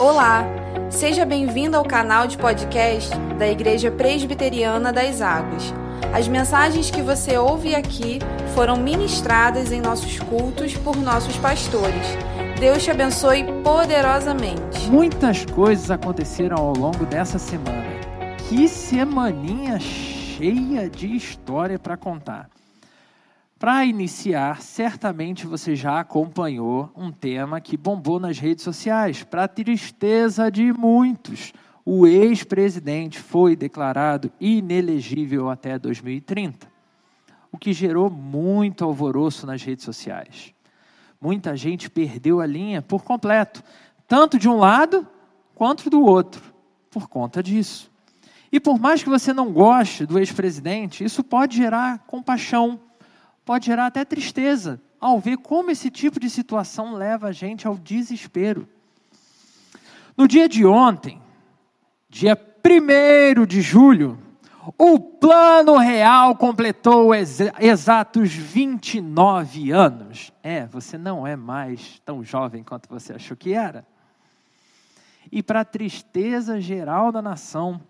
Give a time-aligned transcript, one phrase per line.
[0.00, 0.46] Olá,
[0.88, 5.74] seja bem-vindo ao canal de podcast da Igreja Presbiteriana das Águas.
[6.14, 8.18] As mensagens que você ouve aqui
[8.54, 12.16] foram ministradas em nossos cultos por nossos pastores.
[12.58, 14.88] Deus te abençoe poderosamente.
[14.88, 17.84] Muitas coisas aconteceram ao longo dessa semana.
[18.48, 22.48] Que semaninha cheia de história para contar.
[23.60, 30.50] Para iniciar, certamente você já acompanhou um tema que bombou nas redes sociais, para tristeza
[30.50, 31.52] de muitos.
[31.84, 36.66] O ex-presidente foi declarado inelegível até 2030,
[37.52, 40.54] o que gerou muito alvoroço nas redes sociais.
[41.20, 43.62] Muita gente perdeu a linha por completo,
[44.08, 45.06] tanto de um lado
[45.54, 46.40] quanto do outro,
[46.90, 47.90] por conta disso.
[48.50, 52.80] E por mais que você não goste do ex-presidente, isso pode gerar compaixão
[53.44, 57.76] pode gerar até tristeza ao ver como esse tipo de situação leva a gente ao
[57.76, 58.68] desespero.
[60.16, 61.20] No dia de ontem,
[62.08, 64.18] dia 1 de julho,
[64.76, 70.30] o Plano Real completou ex exatos 29 anos.
[70.42, 73.86] É, você não é mais tão jovem quanto você achou que era.
[75.32, 77.80] E para a tristeza geral da nação,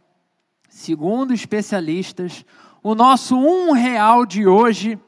[0.68, 2.44] segundo especialistas,
[2.82, 4.98] o nosso um real de hoje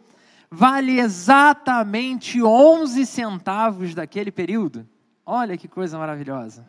[0.53, 4.87] vale exatamente 11 centavos daquele período.
[5.25, 6.67] Olha que coisa maravilhosa.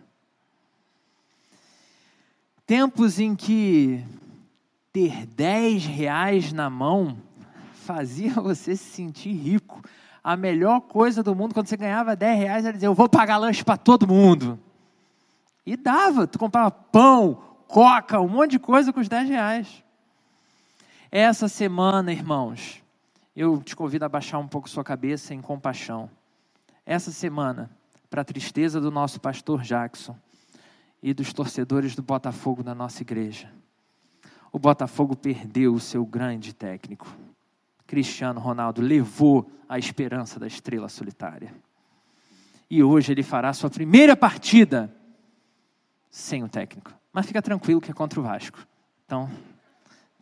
[2.65, 4.01] Tempos em que
[4.93, 7.17] ter 10 reais na mão
[7.73, 9.83] fazia você se sentir rico.
[10.23, 13.35] A melhor coisa do mundo, quando você ganhava 10 reais, era dizer: Eu vou pagar
[13.35, 14.57] lanche para todo mundo.
[15.65, 19.83] E dava, tu comprava pão, coca, um monte de coisa com os 10 reais.
[21.11, 22.82] Essa semana, irmãos,
[23.35, 26.09] eu te convido a baixar um pouco sua cabeça em compaixão.
[26.85, 27.69] Essa semana,
[28.09, 30.15] para a tristeza do nosso pastor Jackson
[31.01, 33.51] e dos torcedores do Botafogo da nossa igreja,
[34.51, 37.07] o Botafogo perdeu o seu grande técnico.
[37.87, 41.53] Cristiano Ronaldo levou a esperança da estrela solitária.
[42.69, 44.93] E hoje ele fará sua primeira partida
[46.09, 46.93] sem o técnico.
[47.11, 48.59] Mas fica tranquilo que é contra o Vasco.
[49.05, 49.29] Então,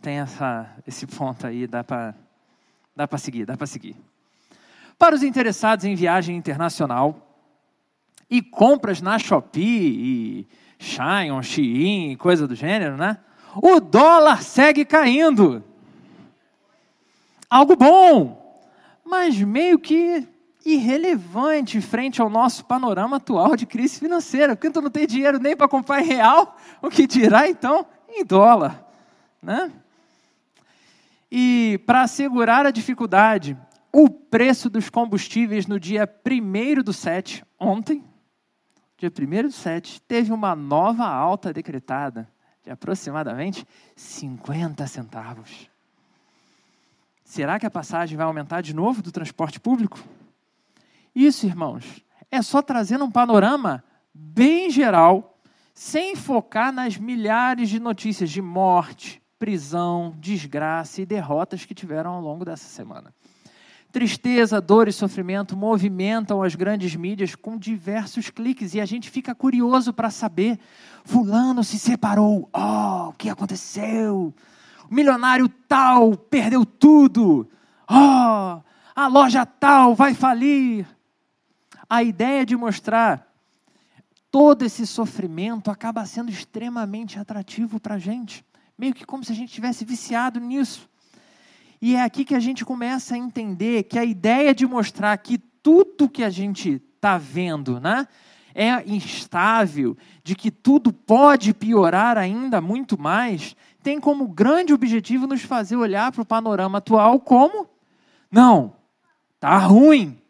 [0.01, 2.15] tem essa, esse ponto aí, dá para
[3.01, 3.95] Dá para seguir, dá para seguir.
[4.95, 7.35] Para os interessados em viagem internacional
[8.29, 10.47] e compras na Shopee, e
[10.77, 13.17] Shion, Shein, coisa do gênero, né?
[13.55, 15.63] O dólar segue caindo.
[17.49, 18.61] Algo bom,
[19.03, 20.27] mas meio que
[20.63, 25.57] irrelevante frente ao nosso panorama atual de crise financeira, porque tu não tem dinheiro nem
[25.57, 28.85] para comprar em real, o que dirá então em dólar,
[29.41, 29.71] né?
[31.31, 33.57] E para assegurar a dificuldade,
[33.93, 38.03] o preço dos combustíveis no dia 1 do 7, ontem,
[38.97, 42.29] dia 1 do 7, teve uma nova alta decretada
[42.61, 43.65] de aproximadamente
[43.95, 45.69] 50 centavos.
[47.23, 50.03] Será que a passagem vai aumentar de novo do transporte público?
[51.15, 55.39] Isso, irmãos, é só trazendo um panorama bem geral,
[55.73, 62.21] sem focar nas milhares de notícias de morte, prisão, desgraça e derrotas que tiveram ao
[62.21, 63.11] longo dessa semana.
[63.91, 69.33] Tristeza, dor e sofrimento movimentam as grandes mídias com diversos cliques e a gente fica
[69.33, 70.59] curioso para saber:
[71.03, 74.31] Fulano se separou, oh, o que aconteceu?
[74.87, 77.49] O milionário tal perdeu tudo,
[77.89, 78.61] oh,
[78.95, 80.85] a loja tal vai falir.
[81.89, 83.27] A ideia de mostrar
[84.29, 88.45] todo esse sofrimento acaba sendo extremamente atrativo para a gente
[88.77, 90.89] meio que como se a gente tivesse viciado nisso.
[91.81, 95.37] E é aqui que a gente começa a entender que a ideia de mostrar que
[95.37, 98.07] tudo que a gente está vendo né,
[98.53, 105.41] é instável, de que tudo pode piorar ainda muito mais, tem como grande objetivo nos
[105.41, 107.67] fazer olhar para o panorama atual como:
[108.29, 108.75] não,
[109.35, 110.21] está ruim,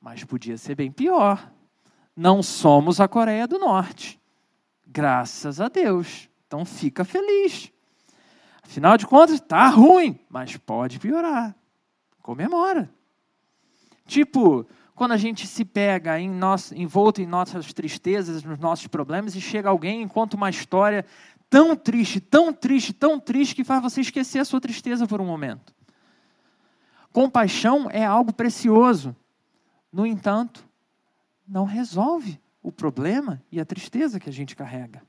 [0.00, 1.52] mas podia ser bem pior.
[2.16, 4.18] Não somos a Coreia do Norte.
[4.86, 6.28] Graças a Deus.
[6.46, 7.72] Então fica feliz.
[8.62, 11.54] Afinal de contas, está ruim, mas pode piorar.
[12.20, 12.90] Comemora.
[14.06, 19.34] Tipo, quando a gente se pega em nosso, envolto em nossas tristezas, nos nossos problemas,
[19.34, 21.04] e chega alguém e conta uma história
[21.48, 25.26] tão triste, tão triste, tão triste, que faz você esquecer a sua tristeza por um
[25.26, 25.74] momento.
[27.12, 29.14] Compaixão é algo precioso.
[29.92, 30.66] No entanto,
[31.46, 35.02] não resolve o problema e a tristeza que a gente carrega.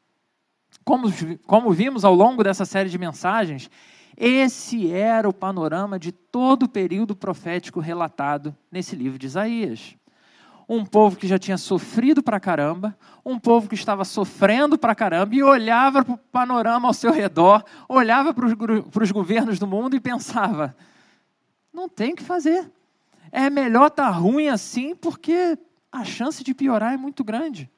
[0.88, 1.10] Como,
[1.46, 3.70] como vimos ao longo dessa série de mensagens,
[4.16, 9.98] esse era o panorama de todo o período profético relatado nesse livro de Isaías.
[10.70, 15.36] um povo que já tinha sofrido pra caramba, um povo que estava sofrendo pra caramba
[15.36, 18.46] e olhava para o panorama ao seu redor, olhava para
[19.04, 20.74] os governos do mundo e pensava:
[21.74, 22.72] não tem o que fazer.
[23.30, 25.60] É melhor estar tá ruim assim porque
[25.92, 27.70] a chance de piorar é muito grande.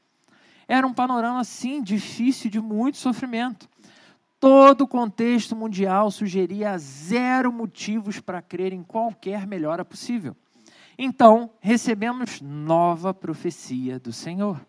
[0.70, 3.68] Era um panorama, sim, difícil, de muito sofrimento.
[4.40, 10.38] Todo o contexto mundial sugeria zero motivos para crer em qualquer melhora possível.
[10.96, 14.62] Então, recebemos nova profecia do Senhor.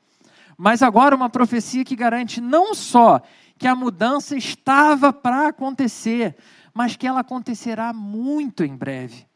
[0.56, 3.20] Mas agora uma profecia que garante não só
[3.58, 6.35] que a mudança estava para acontecer,
[6.73, 9.26] mas que ela acontecerá muito em breve.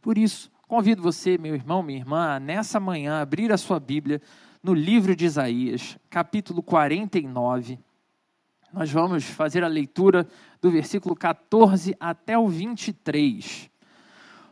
[0.00, 4.22] Por isso, convido você, meu irmão, minha irmã, nessa manhã abrir a sua Bíblia
[4.62, 7.78] no livro de Isaías, capítulo 49
[8.72, 10.26] nós vamos fazer a leitura
[10.60, 13.70] do versículo 14 até o 23.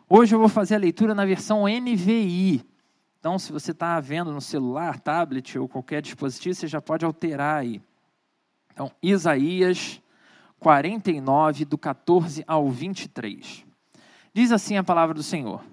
[0.08, 2.62] Hoje eu vou fazer a leitura na versão NVI.
[3.18, 7.60] Então, se você está vendo no celular, tablet ou qualquer dispositivo, você já pode alterar
[7.60, 7.80] aí.
[8.72, 10.02] Então, Isaías
[10.58, 13.64] 49, do 14 ao 23.
[14.34, 15.64] Diz assim a palavra do Senhor: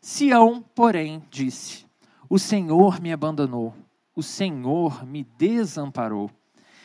[0.00, 1.84] Sião, porém, disse:
[2.32, 3.74] O Senhor me abandonou,
[4.14, 6.30] o Senhor me desamparou.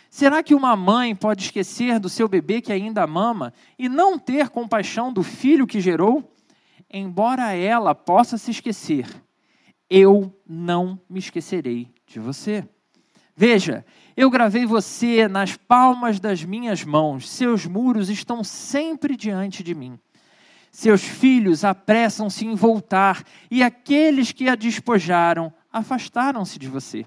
[0.10, 4.50] Será que uma mãe pode esquecer do seu bebê que ainda mama e não ter
[4.50, 6.34] compaixão do filho que gerou?
[6.92, 9.08] Embora ela possa se esquecer,
[9.88, 12.68] eu não me esquecerei de você.
[13.36, 13.86] Veja,
[14.18, 20.00] eu gravei você nas palmas das minhas mãos, seus muros estão sempre diante de mim.
[20.76, 27.06] Seus filhos apressam-se em voltar, e aqueles que a despojaram afastaram-se de você.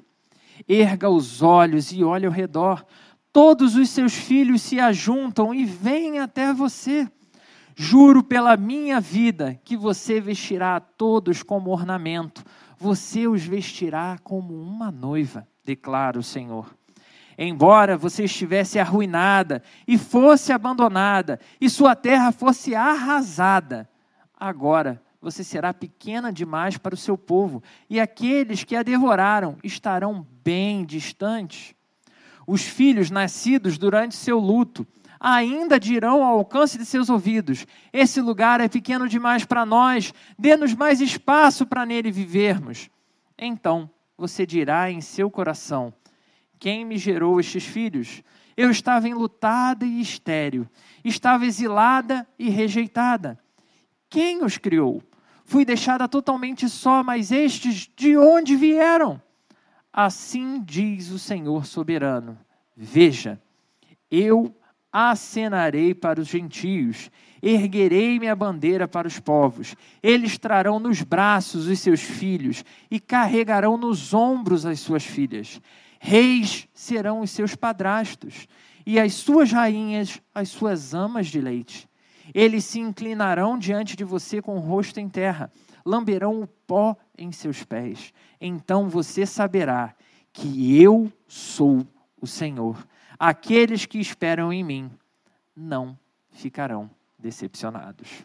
[0.67, 2.83] Erga os olhos e olhe ao redor.
[3.31, 7.07] Todos os seus filhos se ajuntam e vêm até você.
[7.77, 12.43] Juro pela minha vida que você vestirá a todos como ornamento.
[12.79, 16.75] Você os vestirá como uma noiva, declara o Senhor.
[17.41, 23.89] Embora você estivesse arruinada e fosse abandonada, e sua terra fosse arrasada,
[24.37, 30.27] agora você será pequena demais para o seu povo, e aqueles que a devoraram estarão
[30.43, 31.77] bem distantes.
[32.45, 34.85] Os filhos nascidos durante seu luto
[35.21, 40.75] ainda dirão ao alcance de seus ouvidos: Esse lugar é pequeno demais para nós, dê-nos
[40.75, 42.91] mais espaço para nele vivermos.
[43.39, 45.93] Então você dirá em seu coração:
[46.59, 48.23] Quem me gerou estes filhos?
[48.57, 50.67] Eu estava enlutada e estéril,
[51.05, 53.39] estava exilada e rejeitada.
[54.11, 55.03] Quem os criou?
[55.45, 59.23] Fui deixada totalmente só, mas estes de onde vieram?
[59.93, 62.37] Assim diz o Senhor soberano:
[62.77, 63.41] Veja,
[64.11, 64.55] eu
[64.93, 67.11] acenarei para os gentios,
[67.43, 69.77] erguerei minha bandeira para os povos.
[70.03, 75.61] Eles trarão nos braços os seus filhos e carregarão nos ombros as suas filhas.
[75.99, 78.47] Reis serão os seus padrastos,
[78.87, 81.89] e as suas rainhas as suas amas de leite.
[82.35, 85.53] Eles se inclinarão diante de você com o rosto em terra,
[85.85, 88.13] lamberão o pó em seus pés.
[88.41, 89.95] Então você saberá
[90.33, 91.87] que eu sou
[92.21, 92.87] o Senhor.
[93.19, 94.91] Aqueles que esperam em mim
[95.57, 95.99] não
[96.31, 98.25] ficarão decepcionados.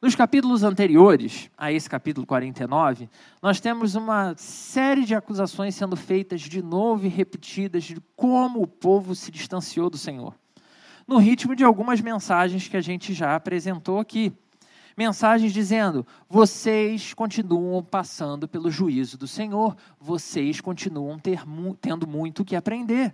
[0.00, 3.08] Nos capítulos anteriores a esse capítulo 49,
[3.42, 8.66] nós temos uma série de acusações sendo feitas de novo e repetidas de como o
[8.66, 10.34] povo se distanciou do Senhor
[11.10, 14.32] no ritmo de algumas mensagens que a gente já apresentou aqui.
[14.96, 21.42] Mensagens dizendo: vocês continuam passando pelo juízo do Senhor, vocês continuam ter,
[21.80, 23.12] tendo muito o que aprender.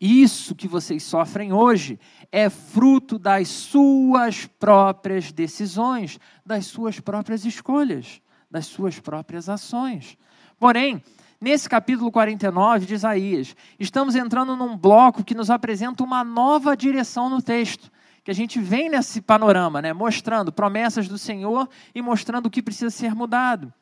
[0.00, 1.98] Isso que vocês sofrem hoje
[2.30, 8.20] é fruto das suas próprias decisões, das suas próprias escolhas,
[8.50, 10.16] das suas próprias ações.
[10.58, 11.02] Porém,
[11.42, 17.28] Nesse capítulo 49 de Isaías, estamos entrando num bloco que nos apresenta uma nova direção
[17.28, 17.90] no texto.
[18.22, 22.62] Que a gente vem nesse panorama, né, mostrando promessas do Senhor e mostrando o que
[22.62, 23.74] precisa ser mudado.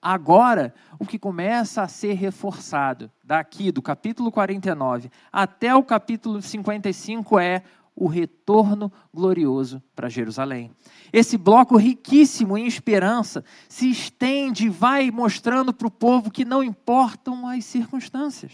[0.00, 7.38] Agora, o que começa a ser reforçado, daqui do capítulo 49 até o capítulo 55,
[7.38, 7.62] é
[7.96, 10.70] o retorno glorioso para Jerusalém.
[11.10, 16.62] Esse bloco riquíssimo em esperança se estende e vai mostrando para o povo que não
[16.62, 18.52] importam as circunstâncias.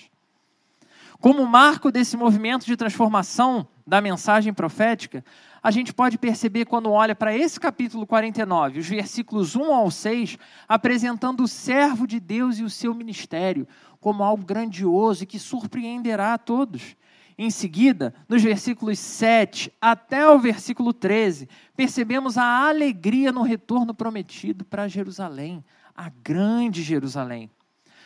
[1.20, 5.24] Como marco desse movimento de transformação da mensagem profética,
[5.62, 10.36] a gente pode perceber quando olha para esse capítulo 49, os versículos 1 ao 6,
[10.66, 13.68] apresentando o servo de Deus e o seu ministério
[14.00, 16.96] como algo grandioso e que surpreenderá a todos.
[17.38, 24.64] Em seguida, nos versículos 7 até o versículo 13, percebemos a alegria no retorno prometido
[24.64, 25.64] para Jerusalém,
[25.94, 27.48] a grande Jerusalém.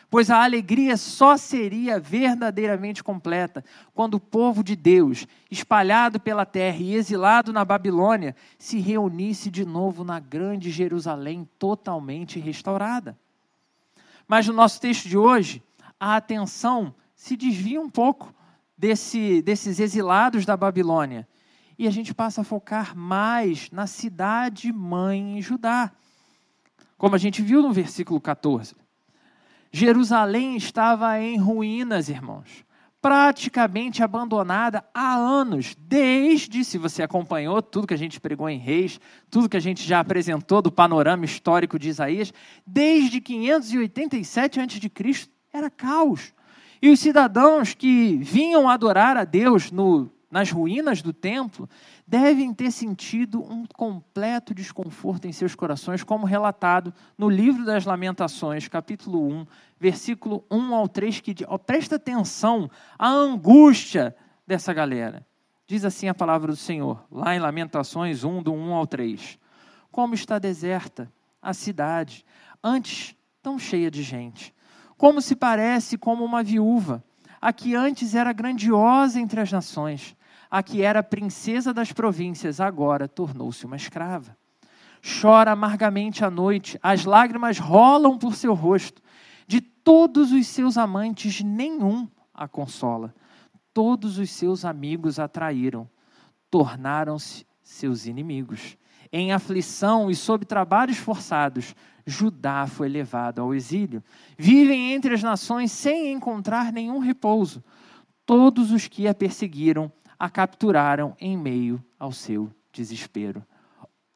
[0.08, 6.78] Pois a alegria só seria verdadeiramente completa quando o povo de Deus, espalhado pela terra
[6.78, 13.18] e exilado na Babilônia, se reunisse de novo na grande Jerusalém totalmente restaurada.
[14.28, 15.62] Mas no nosso texto de hoje,
[15.98, 18.32] a atenção se desvia um pouco
[18.78, 21.26] desse, desses exilados da Babilônia
[21.78, 25.92] e a gente passa a focar mais na cidade mãe em Judá.
[26.96, 28.74] Como a gente viu no versículo 14.
[29.76, 32.64] Jerusalém estava em ruínas, irmãos,
[32.98, 38.98] praticamente abandonada há anos, desde, se você acompanhou tudo que a gente pregou em Reis,
[39.28, 42.32] tudo que a gente já apresentou do panorama histórico de Isaías,
[42.66, 46.32] desde 587 a.C., era caos.
[46.80, 51.68] E os cidadãos que vinham adorar a Deus no nas ruínas do templo,
[52.06, 58.68] devem ter sentido um completo desconforto em seus corações, como relatado no livro das Lamentações,
[58.68, 59.46] capítulo 1,
[59.78, 64.16] versículo 1 ao 3, que ó, presta atenção à angústia
[64.46, 65.26] dessa galera.
[65.66, 69.38] Diz assim a palavra do Senhor, lá em Lamentações 1, do 1 ao 3.
[69.90, 72.24] Como está deserta a cidade,
[72.62, 74.54] antes tão cheia de gente.
[74.96, 77.04] Como se parece como uma viúva
[77.40, 80.16] a que antes era grandiosa entre as nações,
[80.50, 84.36] a que era princesa das províncias, agora tornou-se uma escrava.
[85.20, 89.00] Chora amargamente à noite, as lágrimas rolam por seu rosto.
[89.86, 93.14] Todos os seus amantes, nenhum a consola.
[93.72, 95.88] Todos os seus amigos a traíram,
[96.50, 98.76] tornaram-se seus inimigos.
[99.12, 101.72] Em aflição e sob trabalhos forçados,
[102.04, 104.02] Judá foi levado ao exílio.
[104.36, 107.62] Vivem entre as nações sem encontrar nenhum repouso.
[108.26, 113.40] Todos os que a perseguiram a capturaram em meio ao seu desespero.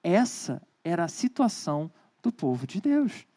[0.02, 1.88] Essa era a situação
[2.20, 3.29] do povo de Deus.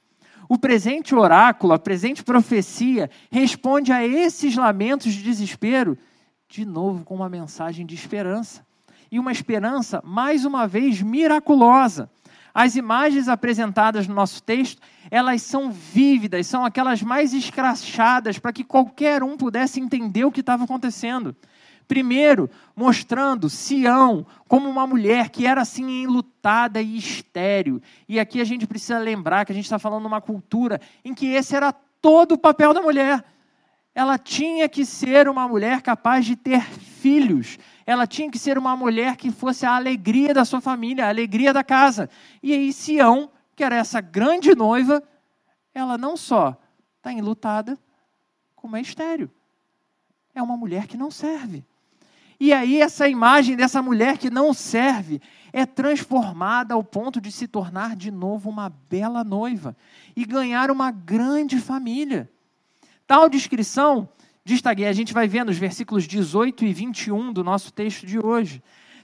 [0.48, 5.98] O presente oráculo, a presente profecia, responde a esses lamentos de desespero,
[6.50, 8.66] de novo com uma mensagem de esperança.
[9.12, 12.10] E uma esperança, mais uma vez, miraculosa.
[12.54, 18.64] As imagens apresentadas no nosso texto, elas são vívidas, são aquelas mais escrachadas para que
[18.64, 21.36] qualquer um pudesse entender o que estava acontecendo.
[21.88, 27.82] Primeiro, mostrando Sião como uma mulher que era assim enlutada e estéril.
[28.08, 31.14] E aqui a gente precisa lembrar que a gente está falando de uma cultura em
[31.14, 33.24] que esse era todo o papel da mulher.
[33.96, 38.76] Ela tinha que ser uma mulher capaz de ter filhos, ela tinha que ser uma
[38.76, 42.10] mulher que fosse a alegria da sua família, a alegria da casa.
[42.42, 45.04] E aí, Sião, que era essa grande noiva,
[45.74, 46.58] ela não só
[46.98, 47.78] está enlutada,
[48.56, 49.30] como é estéreo.
[50.34, 51.64] É uma mulher que não serve.
[52.44, 55.22] E aí, essa imagem dessa mulher que não serve
[55.54, 59.78] é transformada ao ponto de se tornar de novo uma bela noiva
[60.14, 62.30] e ganhar uma grande família.
[63.08, 64.10] Tal descrição
[64.44, 68.62] destaquei, a gente vai ver nos versículos 18 e 21 do nosso texto de hoje.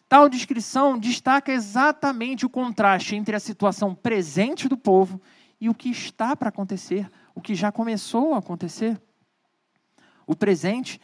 [0.10, 5.22] Tal descrição destaca exatamente o contraste entre a situação presente do povo
[5.62, 9.02] e o que está para acontecer, o que já começou a acontecer.
[10.28, 11.00] O presente,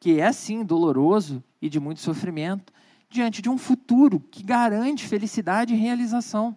[0.00, 2.72] que é sim doloroso e de muito sofrimento,
[3.08, 6.56] diante de um futuro que garante felicidade e realização.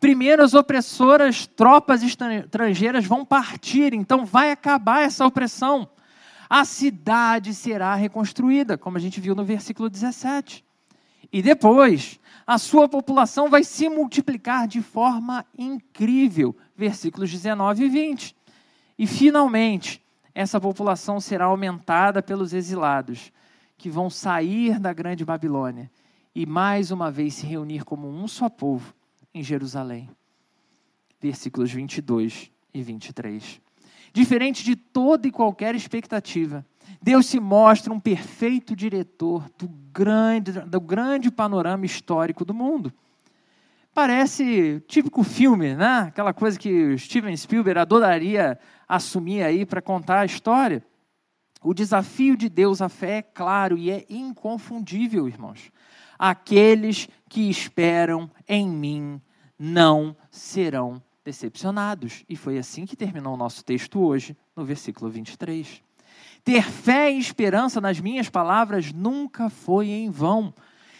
[0.00, 5.88] Primeiro, as opressoras tropas estrangeiras vão partir, então vai acabar essa opressão
[6.48, 10.64] a cidade será reconstruída, como a gente viu no versículo 17.
[11.32, 18.36] E depois, a sua população vai se multiplicar de forma incrível, versículos 19 e 20.
[18.98, 20.00] E finalmente,
[20.34, 23.32] essa população será aumentada pelos exilados,
[23.84, 25.90] que vão sair da grande Babilônia
[26.34, 28.94] e mais uma vez se reunir como um só povo
[29.34, 30.08] em Jerusalém.
[31.20, 33.60] Versículos 22 e 23
[34.10, 36.64] diferente de toda e qualquer expectativa.
[37.02, 42.90] Deus se mostra um perfeito diretor do grande, do grande panorama histórico do mundo.
[43.92, 46.06] Parece típico filme, né?
[46.08, 50.82] Aquela coisa que Steven Spielberg adoraria assumir aí para contar a história.
[51.64, 55.72] O desafio de Deus à fé é claro e é inconfundível, irmãos.
[56.18, 59.18] Aqueles que esperam em mim
[59.58, 62.22] não serão decepcionados.
[62.28, 65.82] E foi assim que terminou o nosso texto hoje, no versículo 23.
[66.44, 70.52] Ter fé e esperança nas minhas palavras nunca foi em vão.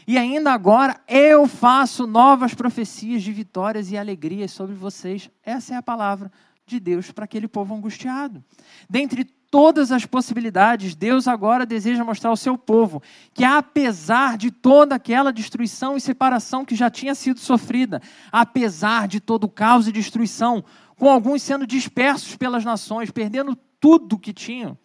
[0.07, 5.31] E ainda agora eu faço novas profecias de vitórias e alegrias sobre vocês.
[5.43, 6.33] Essa é a palavra
[6.67, 8.43] de Deus para aquele povo angustiado.
[8.89, 13.01] Dentre todas as possibilidades, Deus agora deseja mostrar ao seu povo
[13.33, 19.21] que, apesar de toda aquela destruição e separação que já tinha sido sofrida, apesar de
[19.21, 20.65] todo o caos e destruição,
[20.97, 24.77] com alguns sendo dispersos pelas nações, perdendo tudo que tinham,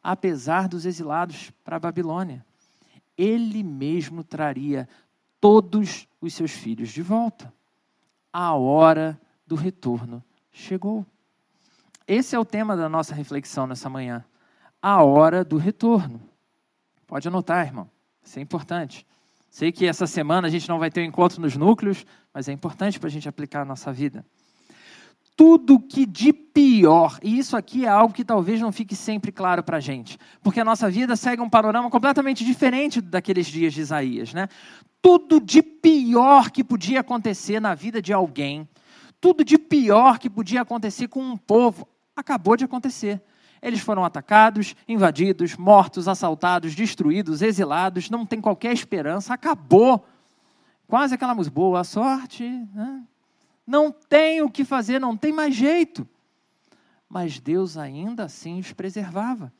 [0.00, 2.46] apesar dos exilados para a Babilônia.
[3.16, 4.88] Ele mesmo traria
[5.40, 7.52] todos os seus filhos de volta.
[8.32, 11.04] A hora do retorno chegou.
[12.08, 14.24] Esse é o tema da nossa reflexão nessa manhã.
[14.80, 16.22] A hora do retorno.
[17.06, 17.90] Pode anotar, irmão.
[18.24, 19.06] Isso é importante.
[19.50, 22.52] Sei que essa semana a gente não vai ter um encontro nos núcleos, mas é
[22.52, 24.24] importante para a gente aplicar a nossa vida.
[25.36, 29.62] Tudo que de pior, e isso aqui é algo que talvez não fique sempre claro
[29.62, 33.82] para a gente, porque a nossa vida segue um panorama completamente diferente daqueles dias de
[33.82, 34.32] Isaías.
[34.32, 34.48] Né?
[35.02, 38.66] Tudo de pior que podia acontecer na vida de alguém,
[39.20, 41.86] tudo de pior que podia acontecer com um povo,
[42.20, 43.22] acabou de acontecer.
[43.60, 50.06] Eles foram atacados, invadidos, mortos, assaltados, destruídos, exilados, não tem qualquer esperança, acabou.
[50.86, 52.44] Quase aquela música, boa sorte.
[52.74, 53.02] Né?
[53.66, 56.08] Não tem o que fazer, não tem mais jeito.
[57.08, 59.52] Mas Deus ainda assim os preservava.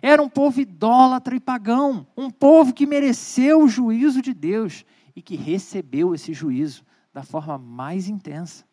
[0.00, 4.84] Era um povo idólatra e pagão, um povo que mereceu o juízo de Deus
[5.16, 8.64] e que recebeu esse juízo da forma mais intensa.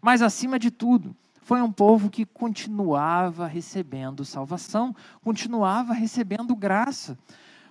[0.00, 1.14] Mas acima de tudo,
[1.46, 7.16] foi um povo que continuava recebendo salvação, continuava recebendo graça.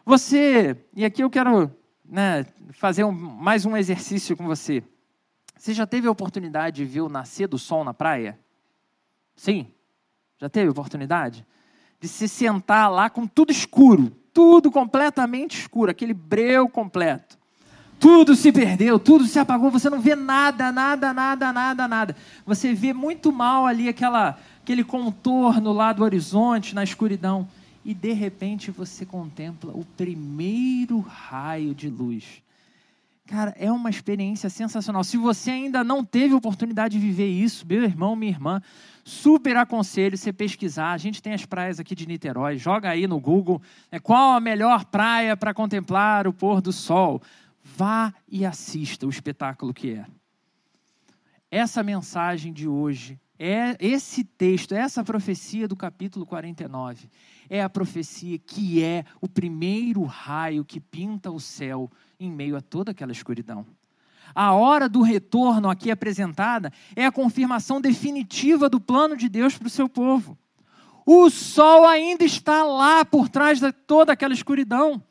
[0.06, 1.70] Você, e aqui eu quero
[2.06, 4.82] né, fazer um, mais um exercício com você.
[5.58, 8.40] Você já teve a oportunidade de ver o nascer do sol na praia?
[9.36, 9.68] Sim?
[10.38, 11.46] Já teve a oportunidade?
[12.00, 17.38] De se sentar lá com tudo escuro, tudo completamente escuro, aquele breu completo.
[18.00, 22.16] Tudo se perdeu, tudo se apagou, você não vê nada, nada, nada, nada, nada.
[22.46, 27.48] Você vê muito mal ali aquela, aquele contorno lá do horizonte, na escuridão.
[27.84, 32.44] E de repente você contempla o primeiro raio de luz.
[33.28, 35.04] Cara, é uma experiência sensacional.
[35.04, 38.62] Se você ainda não teve oportunidade de viver isso, meu irmão, minha irmã,
[39.04, 40.92] super aconselho você pesquisar.
[40.92, 42.58] A gente tem as praias aqui de Niterói.
[42.58, 43.60] Joga aí no Google
[43.92, 47.20] é, qual a melhor praia para contemplar o pôr do sol.
[47.68, 50.06] Vá e assista o espetáculo que é.
[51.50, 57.10] Essa mensagem de hoje, é esse texto, essa profecia do capítulo 49,
[57.50, 62.62] é a profecia que é o primeiro raio que pinta o céu em meio a
[62.62, 63.66] toda aquela escuridão.
[64.34, 69.68] A hora do retorno aqui apresentada é a confirmação definitiva do plano de Deus para
[69.68, 70.38] o seu povo.
[71.04, 75.04] O sol ainda está lá por trás de toda aquela escuridão.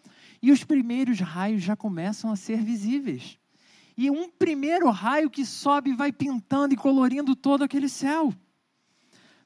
[0.45, 3.39] E os primeiros raios já começam a ser visíveis.
[3.97, 8.31] E um primeiro raio que sobe vai pintando e colorindo todo aquele céu.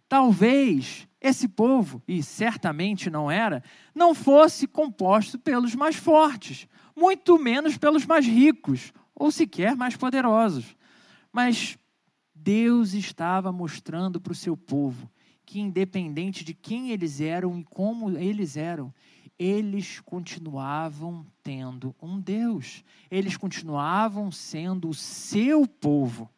[0.09, 3.63] Talvez esse povo, e certamente não era,
[3.95, 10.75] não fosse composto pelos mais fortes, muito menos pelos mais ricos, ou sequer mais poderosos.
[11.33, 11.79] Mas
[12.35, 15.09] Deus estava mostrando para o seu povo
[15.47, 18.93] que, independente de quem eles eram e como eles eram,
[19.39, 26.29] eles continuavam tendo um Deus, eles continuavam sendo o seu povo.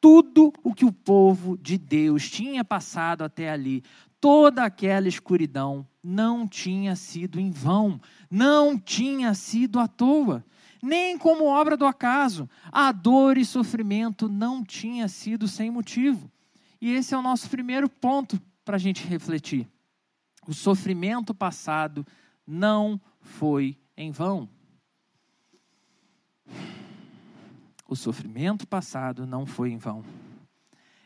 [0.00, 3.82] Tudo o que o povo de Deus tinha passado até ali,
[4.20, 10.44] toda aquela escuridão, não tinha sido em vão, não tinha sido à toa,
[10.82, 12.48] nem como obra do acaso.
[12.70, 16.30] A dor e sofrimento não tinha sido sem motivo.
[16.80, 19.66] E esse é o nosso primeiro ponto para a gente refletir.
[20.46, 22.06] O sofrimento passado
[22.46, 24.48] não foi em vão.
[27.88, 30.04] O sofrimento passado não foi em vão.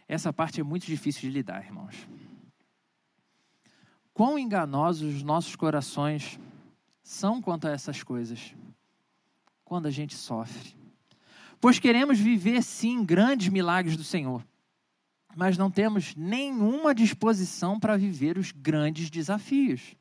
[0.09, 2.09] Essa parte é muito difícil de lidar, irmãos.
[4.13, 6.39] Quão enganosos os nossos corações
[7.03, 8.55] são quanto a essas coisas,
[9.65, 10.75] quando a gente sofre.
[11.61, 14.45] Pois queremos viver, sim, grandes milagres do Senhor
[15.37, 19.97] mas não temos nenhuma disposição para viver os grandes desafios.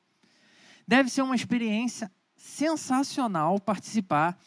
[0.88, 4.38] Deve ser uma experiência sensacional participar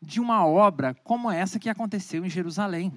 [0.00, 2.92] de uma obra como essa que aconteceu em Jerusalém.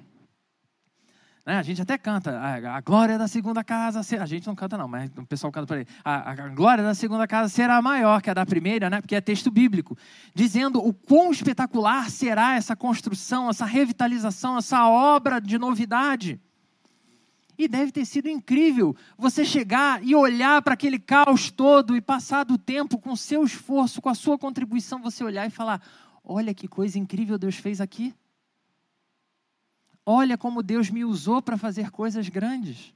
[1.44, 1.58] Né?
[1.58, 5.10] A gente até canta, a, glória da segunda casa, a gente não canta não, mas
[5.14, 5.86] o pessoal canta por aí.
[6.02, 9.02] A, a, glória da segunda casa será maior que a da primeira, né?
[9.02, 9.96] porque é texto bíblico,
[10.34, 16.40] dizendo o quão espetacular será essa construção, essa revitalização, essa obra de novidade.
[17.56, 22.44] E deve ter sido incrível você chegar e olhar para aquele caos todo e passar
[22.44, 25.80] do tempo com o seu esforço, com a sua contribuição, você olhar e falar:
[26.24, 28.14] olha que coisa incrível Deus fez aqui.
[30.06, 32.92] Olha como Deus me usou para fazer coisas grandes.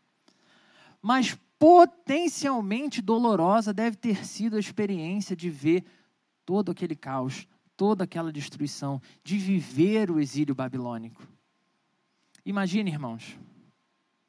[1.01, 5.85] Mas potencialmente dolorosa deve ter sido a experiência de ver
[6.45, 11.23] todo aquele caos, toda aquela destruição, de viver o exílio babilônico.
[12.45, 13.37] Imagine, irmãos,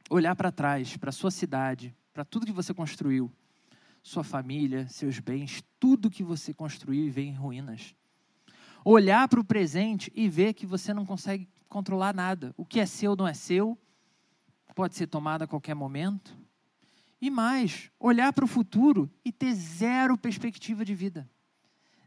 [0.10, 3.32] olhar para trás, para a sua cidade, para tudo que você construiu,
[4.02, 7.96] sua família, seus bens, tudo que você construiu e vê em ruínas.
[8.84, 12.54] Olhar para o presente e ver que você não consegue controlar nada.
[12.58, 13.78] O que é seu não é seu,
[14.74, 16.36] pode ser tomado a qualquer momento.
[17.22, 21.30] E mais, olhar para o futuro e ter zero perspectiva de vida.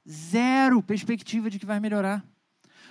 [0.08, 2.24] Zero perspectiva de que vai melhorar.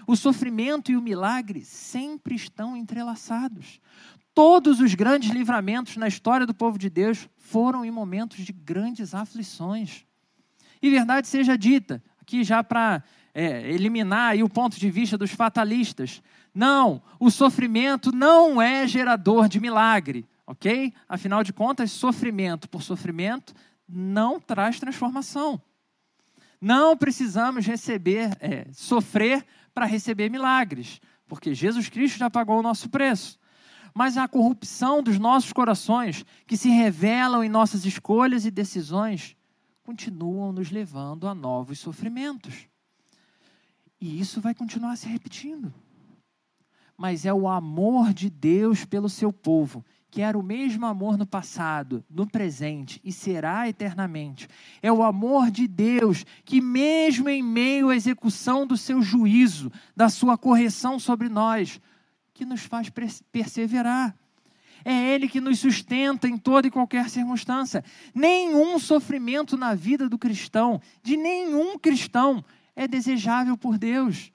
[0.08, 3.80] O sofrimento e o milagre sempre estão entrelaçados.
[4.34, 9.14] Todos os grandes livramentos na história do povo de Deus foram em momentos de grandes
[9.14, 10.06] aflições.
[10.82, 16.22] E verdade seja dita, aqui já para é, eliminar o ponto de vista dos fatalistas.
[16.54, 20.94] Não, o sofrimento não é gerador de milagre, ok?
[21.10, 23.54] Afinal de contas, sofrimento por sofrimento
[23.88, 25.62] não traz transformação.
[26.60, 32.90] Não precisamos receber, é, sofrer para receber milagres, porque Jesus Cristo já pagou o nosso
[32.90, 33.41] preço
[33.94, 39.36] mas a corrupção dos nossos corações, que se revelam em nossas escolhas e decisões,
[39.84, 42.68] continuam nos levando a novos sofrimentos.
[44.00, 45.74] E isso vai continuar se repetindo.
[46.98, 51.26] Mas é o amor de Deus pelo seu povo, que era o mesmo amor no
[51.26, 54.48] passado, no presente e será eternamente.
[54.82, 60.10] É o amor de Deus que, mesmo em meio à execução do seu juízo, da
[60.10, 61.80] sua correção sobre nós,
[62.42, 62.92] que nos faz
[63.32, 64.18] perseverar.
[64.84, 67.84] É Ele que nos sustenta em toda e qualquer circunstância.
[68.16, 72.44] Nenhum sofrimento na vida do cristão, de nenhum cristão,
[72.76, 74.32] é desejável por Deus.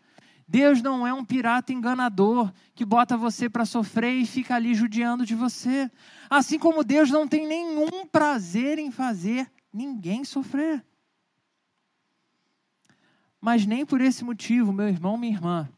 [0.47, 5.27] Deus não é um pirata enganador que bota você para sofrer e fica ali judiando
[5.27, 5.91] de você.
[6.31, 10.81] Assim como Deus não tem nenhum prazer em fazer ninguém sofrer.
[13.41, 15.69] Mas nem por esse motivo, meu irmão, minha irmã,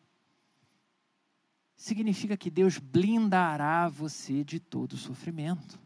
[1.79, 5.79] significa que Deus blindará você de todo sofrimento.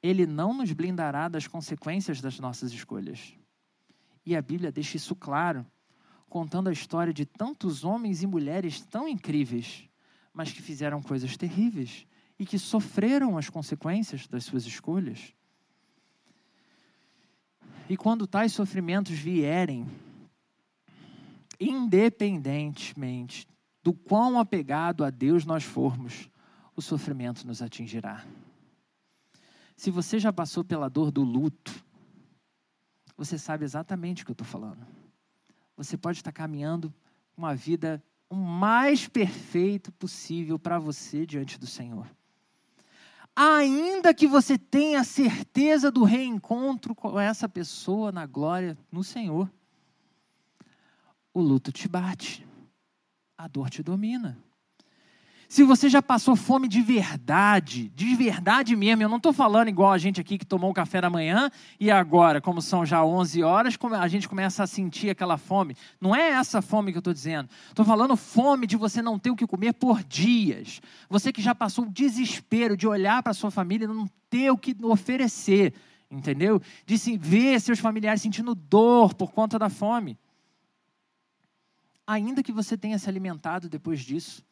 [0.00, 3.34] Ele não nos blindará das consequências das nossas escolhas.
[4.24, 5.66] E a Bíblia deixa isso claro,
[6.28, 9.88] contando a história de tantos homens e mulheres tão incríveis,
[10.32, 12.06] mas que fizeram coisas terríveis
[12.38, 15.34] e que sofreram as consequências das suas escolhas.
[17.88, 19.84] E quando tais sofrimentos vierem,
[21.58, 23.48] independentemente
[23.88, 26.28] do quão apegado a Deus nós formos,
[26.76, 28.22] o sofrimento nos atingirá.
[29.74, 31.72] Se você já passou pela dor do luto,
[33.16, 34.86] você sabe exatamente o que eu estou falando.
[35.74, 36.92] Você pode estar caminhando
[37.34, 42.06] uma vida o mais perfeito possível para você diante do Senhor.
[43.34, 49.50] Ainda que você tenha certeza do reencontro com essa pessoa na glória no Senhor,
[51.32, 52.46] o luto te bate
[53.38, 54.36] a dor te domina.
[55.48, 59.92] Se você já passou fome de verdade, de verdade mesmo, eu não estou falando igual
[59.92, 63.42] a gente aqui que tomou o café da manhã e agora, como são já 11
[63.42, 65.74] horas, a gente começa a sentir aquela fome.
[65.98, 67.48] Não é essa fome que eu estou dizendo.
[67.68, 70.82] Estou falando fome de você não ter o que comer por dias.
[71.08, 74.58] Você que já passou o desespero de olhar para sua família e não ter o
[74.58, 75.72] que oferecer,
[76.10, 76.60] entendeu?
[76.84, 80.18] De ver seus familiares sentindo dor por conta da fome
[82.08, 84.42] ainda que você tenha se alimentado depois disso,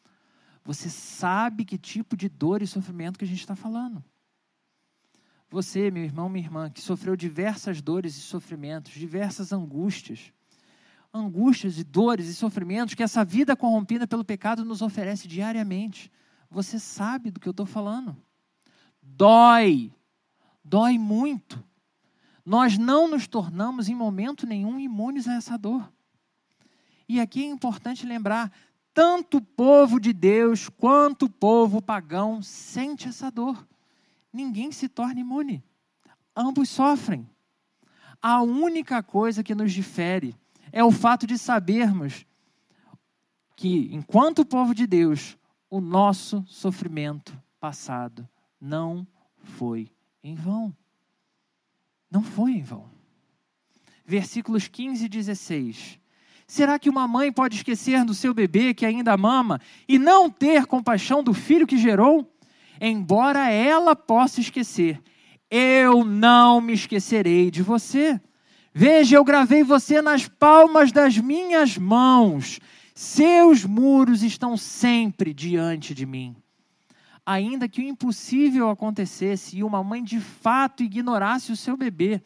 [0.63, 4.03] você sabe que tipo de dor e sofrimento que a gente está falando.
[5.49, 10.31] Você, meu irmão, minha irmã, que sofreu diversas dores e sofrimentos, diversas angústias,
[11.11, 16.11] angústias e dores e sofrimentos que essa vida corrompida pelo pecado nos oferece diariamente.
[16.51, 18.15] Você sabe do que eu estou falando.
[19.01, 19.91] Dói,
[20.63, 21.63] dói muito.
[22.45, 25.91] Nós não nos tornamos em momento nenhum imunes a essa dor.
[27.07, 28.51] E aqui é importante lembrar:
[28.93, 33.67] tanto o povo de Deus quanto o povo pagão sente essa dor.
[34.33, 35.63] Ninguém se torna imune.
[36.35, 37.27] Ambos sofrem.
[38.21, 40.35] A única coisa que nos difere
[40.71, 42.25] é o fato de sabermos
[43.55, 45.37] que, enquanto povo de Deus,
[45.69, 48.27] o nosso sofrimento passado
[48.59, 49.91] não foi
[50.23, 50.75] em vão.
[52.09, 52.89] Não foi em vão.
[54.05, 55.99] Versículos 15 e 16
[56.47, 60.65] Será que uma mãe pode esquecer do seu bebê que ainda mama e não ter
[60.65, 62.25] compaixão do filho que gerou?
[62.79, 65.01] Embora ela possa esquecer,
[65.51, 68.19] eu não me esquecerei de você.
[68.73, 72.59] Veja, eu gravei você nas palmas das minhas mãos.
[72.95, 76.33] Seus muros estão sempre diante de mim.
[77.25, 82.21] Ainda que o impossível acontecesse e uma mãe de fato ignorasse o seu bebê,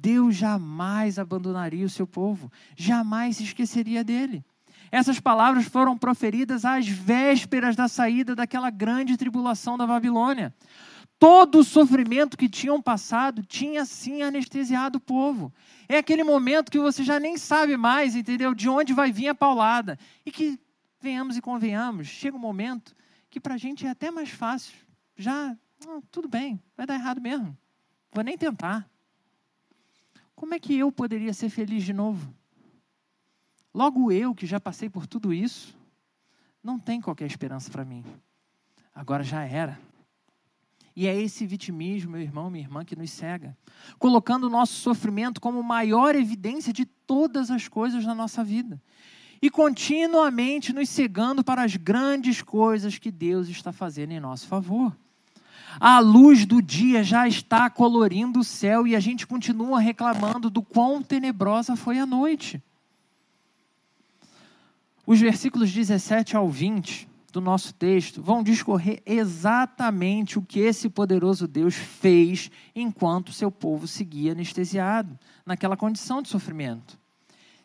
[0.00, 4.42] Deus jamais abandonaria o seu povo, jamais se esqueceria dele.
[4.90, 10.54] Essas palavras foram proferidas às vésperas da saída daquela grande tribulação da Babilônia.
[11.18, 15.52] Todo o sofrimento que tinham passado tinha sim anestesiado o povo.
[15.86, 18.54] É aquele momento que você já nem sabe mais, entendeu?
[18.54, 19.98] De onde vai vir a paulada.
[20.24, 20.58] E que,
[20.98, 22.96] venhamos e convenhamos, chega um momento
[23.28, 24.74] que para a gente é até mais fácil.
[25.14, 25.54] Já,
[25.86, 27.56] ah, tudo bem, vai dar errado mesmo.
[28.12, 28.88] Vou nem tentar.
[30.40, 32.34] Como é que eu poderia ser feliz de novo?
[33.74, 35.76] Logo eu, que já passei por tudo isso,
[36.64, 38.02] não tem qualquer esperança para mim.
[38.94, 39.78] Agora já era.
[40.96, 43.54] E é esse vitimismo, meu irmão, minha irmã, que nos cega,
[43.98, 48.82] colocando o nosso sofrimento como maior evidência de todas as coisas na nossa vida.
[49.42, 54.96] E continuamente nos cegando para as grandes coisas que Deus está fazendo em nosso favor.
[55.78, 60.62] A luz do dia já está colorindo o céu e a gente continua reclamando do
[60.62, 62.62] quão tenebrosa foi a noite.
[65.06, 71.46] Os versículos 17 ao 20 do nosso texto vão discorrer exatamente o que esse poderoso
[71.48, 76.99] Deus fez enquanto seu povo seguia anestesiado, naquela condição de sofrimento.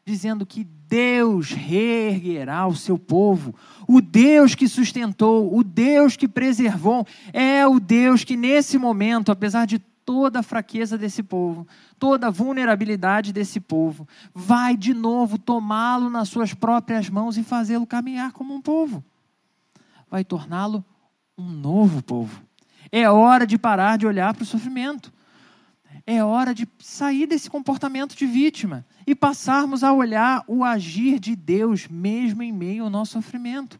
[0.05, 3.55] Dizendo que Deus reerguerá o seu povo,
[3.87, 9.65] o Deus que sustentou, o Deus que preservou, é o Deus que nesse momento, apesar
[9.65, 16.09] de toda a fraqueza desse povo, toda a vulnerabilidade desse povo, vai de novo tomá-lo
[16.09, 19.03] nas suas próprias mãos e fazê-lo caminhar como um povo
[20.15, 20.83] vai torná-lo
[21.37, 22.41] um novo povo.
[22.91, 25.11] É hora de parar de olhar para o sofrimento.
[26.07, 31.35] É hora de sair desse comportamento de vítima e passarmos a olhar o agir de
[31.35, 33.79] Deus mesmo em meio ao nosso sofrimento.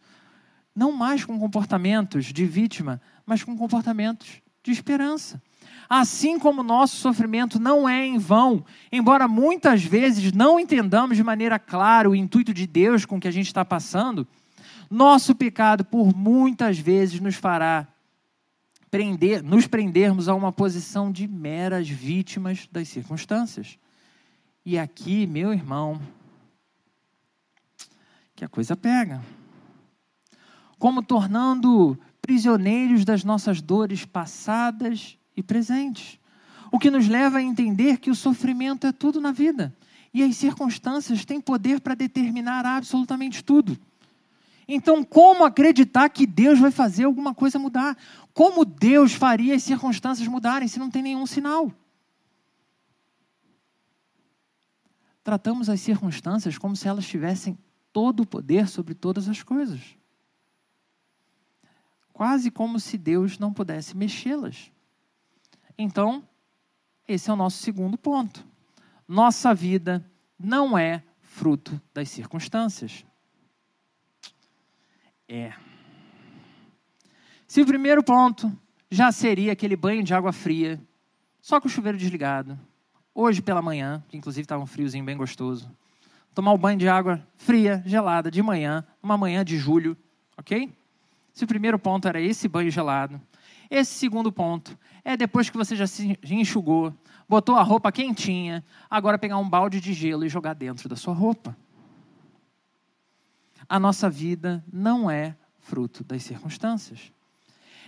[0.76, 5.40] Não mais com comportamentos de vítima, mas com comportamentos de esperança.
[5.88, 11.60] Assim como nosso sofrimento não é em vão, embora muitas vezes não entendamos de maneira
[11.60, 14.28] clara o intuito de Deus com que a gente está passando,
[14.90, 17.88] nosso pecado, por muitas vezes, nos fará
[18.96, 23.78] prender, nos prendermos a uma posição de meras vítimas das circunstâncias.
[24.66, 26.02] E aqui, meu irmão,
[28.34, 29.22] que a coisa pega.
[30.80, 36.18] Como tornando prisioneiros das nossas dores passadas e presentes.
[36.72, 39.76] O que nos leva a entender que o sofrimento é tudo na vida.
[40.14, 43.78] E as circunstâncias têm poder para determinar absolutamente tudo.
[44.68, 47.96] Então, como acreditar que Deus vai fazer alguma coisa mudar?
[48.36, 51.72] Como Deus faria as circunstâncias mudarem se não tem nenhum sinal?
[55.24, 57.58] Tratamos as circunstâncias como se elas tivessem
[57.94, 59.98] todo o poder sobre todas as coisas.
[62.12, 64.70] Quase como se Deus não pudesse mexê-las.
[65.78, 66.28] Então,
[67.08, 68.46] esse é o nosso segundo ponto.
[69.08, 70.06] Nossa vida
[70.38, 73.06] não é fruto das circunstâncias.
[75.26, 75.54] É.
[77.56, 78.52] Se o primeiro ponto
[78.92, 80.78] já seria aquele banho de água fria,
[81.40, 82.60] só com o chuveiro desligado,
[83.14, 85.72] hoje pela manhã, que inclusive estava um friozinho bem gostoso,
[86.34, 89.96] tomar um banho de água fria, gelada, de manhã, uma manhã de julho,
[90.38, 90.70] ok?
[91.32, 93.22] Se o primeiro ponto era esse banho gelado,
[93.72, 96.94] esse segundo ponto é depois que você já se enxugou,
[97.26, 101.14] botou a roupa quentinha, agora pegar um balde de gelo e jogar dentro da sua
[101.14, 101.56] roupa
[103.70, 107.16] a nossa vida não é fruto das circunstâncias.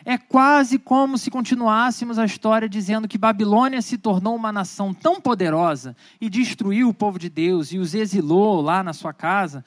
[0.10, 5.20] É quase como se continuássemos a história dizendo que Babilônia se tornou uma nação tão
[5.20, 9.66] poderosa e destruiu o povo de Deus e os exilou lá na sua casa,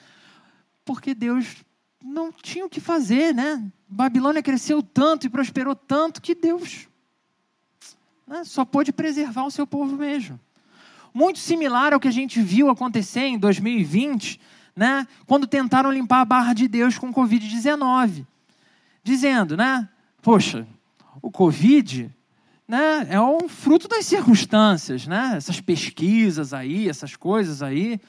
[0.82, 1.56] porque Deus
[2.02, 3.62] não tinha o que fazer, né?
[3.86, 6.88] Babilônia cresceu tanto e prosperou tanto que Deus
[8.26, 10.40] né, só pôde preservar o seu povo mesmo.
[11.12, 14.40] Muito similar ao que a gente viu acontecer em 2020
[14.74, 18.24] né, quando tentaram limpar a barra de Deus com Covid-19,
[19.04, 19.86] dizendo, né,
[20.22, 20.66] poxa,
[21.22, 22.10] o Covid
[22.66, 28.00] né, é um fruto das circunstâncias, né, essas pesquisas aí, essas coisas aí,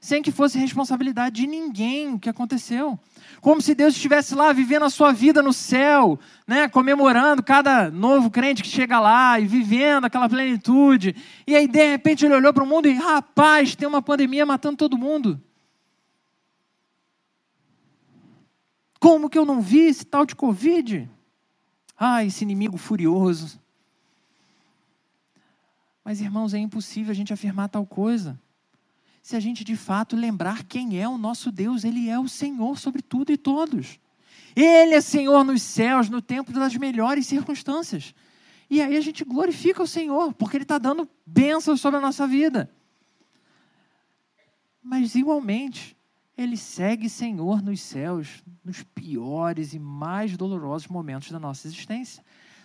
[0.00, 2.98] sem que fosse responsabilidade de ninguém o que aconteceu.
[3.40, 8.30] Como se Deus estivesse lá vivendo a sua vida no céu, né, comemorando cada novo
[8.30, 11.14] crente que chega lá e vivendo aquela plenitude.
[11.46, 14.76] E aí, de repente, ele olhou para o mundo e, rapaz, tem uma pandemia matando
[14.76, 15.40] todo mundo.
[18.98, 21.08] Como que eu não vi esse tal de Covid?
[21.98, 23.58] Ah, esse inimigo furioso.
[26.04, 28.38] Mas, irmãos, é impossível a gente afirmar tal coisa.
[29.22, 32.78] Se a gente de fato lembrar quem é o nosso Deus, Ele é o Senhor
[32.78, 33.98] sobre tudo e todos.
[34.54, 38.14] Ele é Senhor nos céus, no tempo das melhores circunstâncias.
[38.70, 42.26] E aí a gente glorifica o Senhor, porque Ele está dando bênçãos sobre a nossa
[42.26, 42.70] vida.
[44.82, 45.95] Mas, igualmente,
[46.36, 52.22] Ele segue Senhor nos céus, nos piores e mais dolorosos momentos da nossa existência.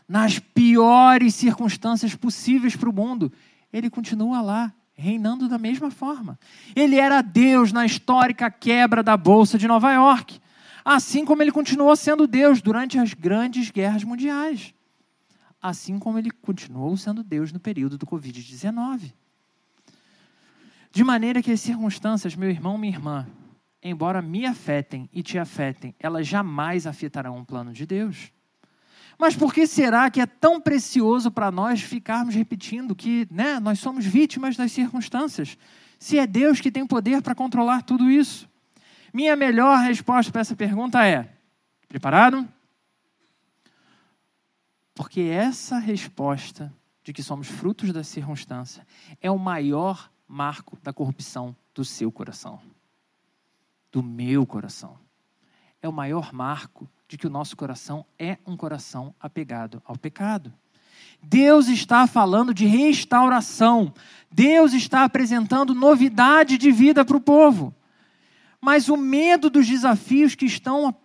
[0.08, 3.32] Nas piores circunstâncias possíveis para o mundo,
[3.72, 6.38] ele continua lá, reinando da mesma forma.
[6.76, 10.42] Ele era Deus na histórica quebra da Bolsa de Nova York,
[10.84, 14.74] assim como ele continuou sendo Deus durante as grandes guerras mundiais,
[15.62, 19.14] assim como ele continuou sendo Deus no período do Covid-19.
[20.92, 23.26] De maneira que as circunstâncias, meu irmão, minha irmã,
[23.82, 28.32] embora me afetem e te afetem, elas jamais afetarão o plano de Deus.
[29.18, 33.80] Mas por que será que é tão precioso para nós ficarmos repetindo que né, nós
[33.80, 35.58] somos vítimas das circunstâncias?
[36.00, 38.50] Se é Deus que tem poder para controlar tudo isso?
[39.14, 41.32] Minha melhor resposta para essa pergunta é:
[41.88, 42.48] preparado?
[44.96, 48.86] Porque essa resposta de que somos frutos da circunstância
[49.22, 52.60] é o maior marco da corrupção do seu coração,
[53.92, 54.98] do meu coração.
[55.82, 60.54] É o maior marco de que o nosso coração é um coração apegado ao pecado.
[61.22, 63.94] Deus está falando de restauração.
[64.32, 67.74] Deus está apresentando novidade de vida para o povo.
[68.60, 70.96] Mas o medo dos desafios que estão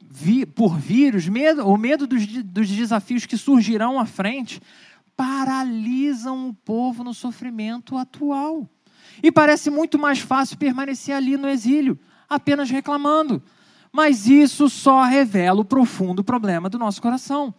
[0.54, 4.60] por vir, medo, o medo dos, dos desafios que surgirão à frente,
[5.16, 8.68] paralisam o povo no sofrimento atual.
[9.22, 13.42] E parece muito mais fácil permanecer ali no exílio, apenas reclamando.
[13.92, 17.54] Mas isso só revela o profundo problema do nosso coração.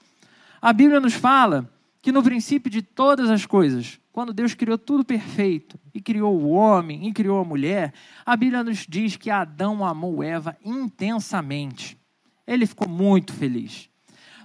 [0.62, 1.70] A Bíblia nos fala
[2.02, 6.50] que no princípio de todas as coisas, quando Deus criou tudo perfeito e criou o
[6.50, 7.94] homem e criou a mulher,
[8.26, 11.98] a Bíblia nos diz que Adão amou Eva intensamente.
[12.46, 13.90] Ele ficou muito feliz.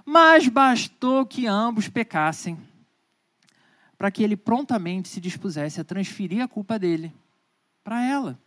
[0.05, 2.57] Mas bastou que ambos pecassem
[3.97, 7.13] para que ele prontamente se dispusesse a transferir a culpa dele
[7.83, 8.37] para ela.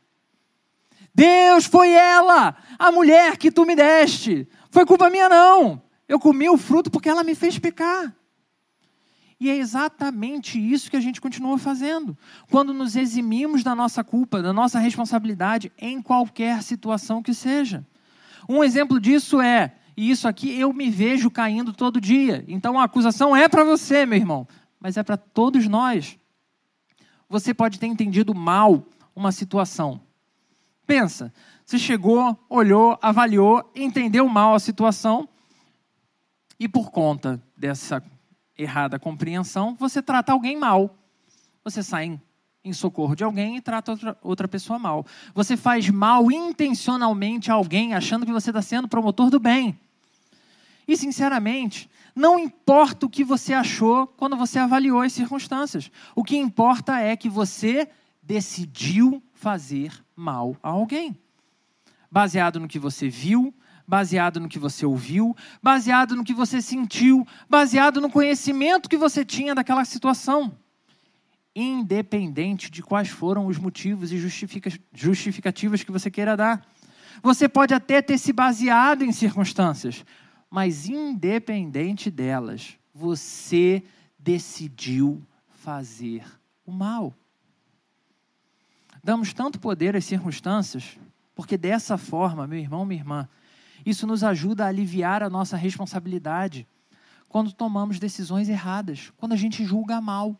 [1.16, 4.46] Deus, foi ela, a mulher que tu me deste.
[4.70, 5.82] Foi culpa minha, não.
[6.06, 8.14] Eu comi o fruto porque ela me fez pecar.
[9.40, 12.16] E é exatamente isso que a gente continua fazendo.
[12.50, 17.86] Quando nos eximimos da nossa culpa, da nossa responsabilidade, em qualquer situação que seja.
[18.46, 22.44] Um exemplo disso é, e isso aqui eu me vejo caindo todo dia.
[22.46, 24.46] Então a acusação é para você, meu irmão,
[24.78, 26.18] mas é para todos nós.
[27.26, 30.05] Você pode ter entendido mal uma situação.
[30.86, 31.32] Pensa,
[31.64, 35.28] você chegou, olhou, avaliou, entendeu mal a situação
[36.58, 38.02] e por conta dessa
[38.56, 40.96] errada compreensão, você trata alguém mal.
[41.62, 42.22] Você sai em,
[42.64, 45.04] em socorro de alguém e trata outra, outra pessoa mal.
[45.34, 49.78] Você faz mal intencionalmente a alguém, achando que você está sendo promotor do bem.
[50.88, 55.90] E, sinceramente, não importa o que você achou quando você avaliou as circunstâncias.
[56.14, 57.88] O que importa é que você
[58.22, 61.16] decidiu fazer mal a alguém.
[62.10, 63.54] Baseado no que você viu,
[63.86, 69.24] baseado no que você ouviu, baseado no que você sentiu, baseado no conhecimento que você
[69.24, 70.58] tinha daquela situação.
[71.54, 74.18] Independente de quais foram os motivos e
[74.92, 76.66] justificativas que você queira dar.
[77.22, 80.04] Você pode até ter se baseado em circunstâncias,
[80.50, 83.84] mas independente delas, você
[84.18, 86.24] decidiu fazer
[86.64, 87.14] o mal.
[89.06, 90.98] Damos tanto poder às circunstâncias,
[91.32, 93.28] porque dessa forma, meu irmão, minha irmã,
[93.86, 96.66] isso nos ajuda a aliviar a nossa responsabilidade
[97.28, 100.36] quando tomamos decisões erradas, quando a gente julga mal,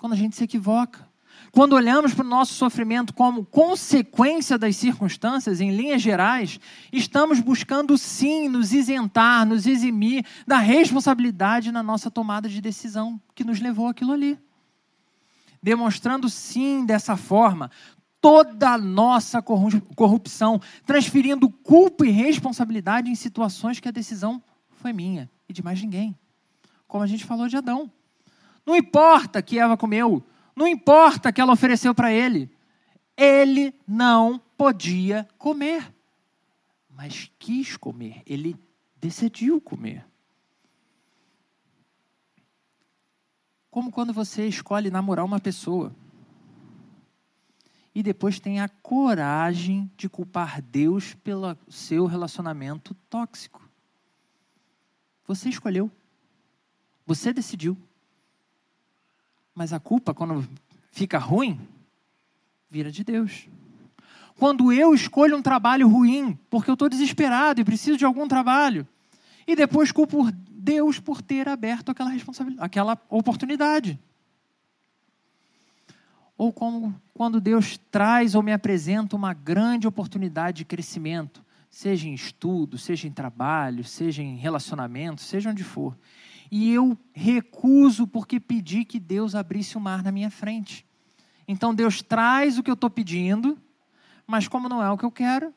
[0.00, 1.08] quando a gente se equivoca.
[1.52, 6.58] Quando olhamos para o nosso sofrimento como consequência das circunstâncias, em linhas gerais,
[6.92, 13.44] estamos buscando sim nos isentar, nos eximir da responsabilidade na nossa tomada de decisão que
[13.44, 14.36] nos levou aquilo ali
[15.62, 17.70] demonstrando sim dessa forma
[18.20, 25.30] toda a nossa corrupção, transferindo culpa e responsabilidade em situações que a decisão foi minha
[25.48, 26.16] e de mais ninguém.
[26.86, 27.90] Como a gente falou de Adão.
[28.66, 30.22] Não importa que Eva comeu,
[30.54, 32.50] não importa que ela ofereceu para ele,
[33.16, 35.92] ele não podia comer,
[36.90, 38.54] mas quis comer, ele
[39.00, 40.04] decidiu comer.
[43.70, 45.94] Como quando você escolhe namorar uma pessoa
[47.94, 53.60] e depois tem a coragem de culpar Deus pelo seu relacionamento tóxico.
[55.26, 55.90] Você escolheu.
[57.06, 57.76] Você decidiu.
[59.54, 60.48] Mas a culpa, quando
[60.90, 61.60] fica ruim,
[62.70, 63.48] vira de Deus.
[64.38, 68.86] Quando eu escolho um trabalho ruim, porque eu estou desesperado e preciso de algum trabalho,
[69.46, 70.30] e depois culpo
[70.60, 73.98] Deus por ter aberto aquela responsabilidade, aquela oportunidade.
[76.36, 82.14] Ou como quando Deus traz ou me apresenta uma grande oportunidade de crescimento, seja em
[82.14, 85.96] estudo, seja em trabalho, seja em relacionamento, seja onde for.
[86.50, 90.84] E eu recuso porque pedi que Deus abrisse o mar na minha frente.
[91.46, 93.58] Então Deus traz o que eu estou pedindo,
[94.26, 95.54] mas como não é o que eu quero,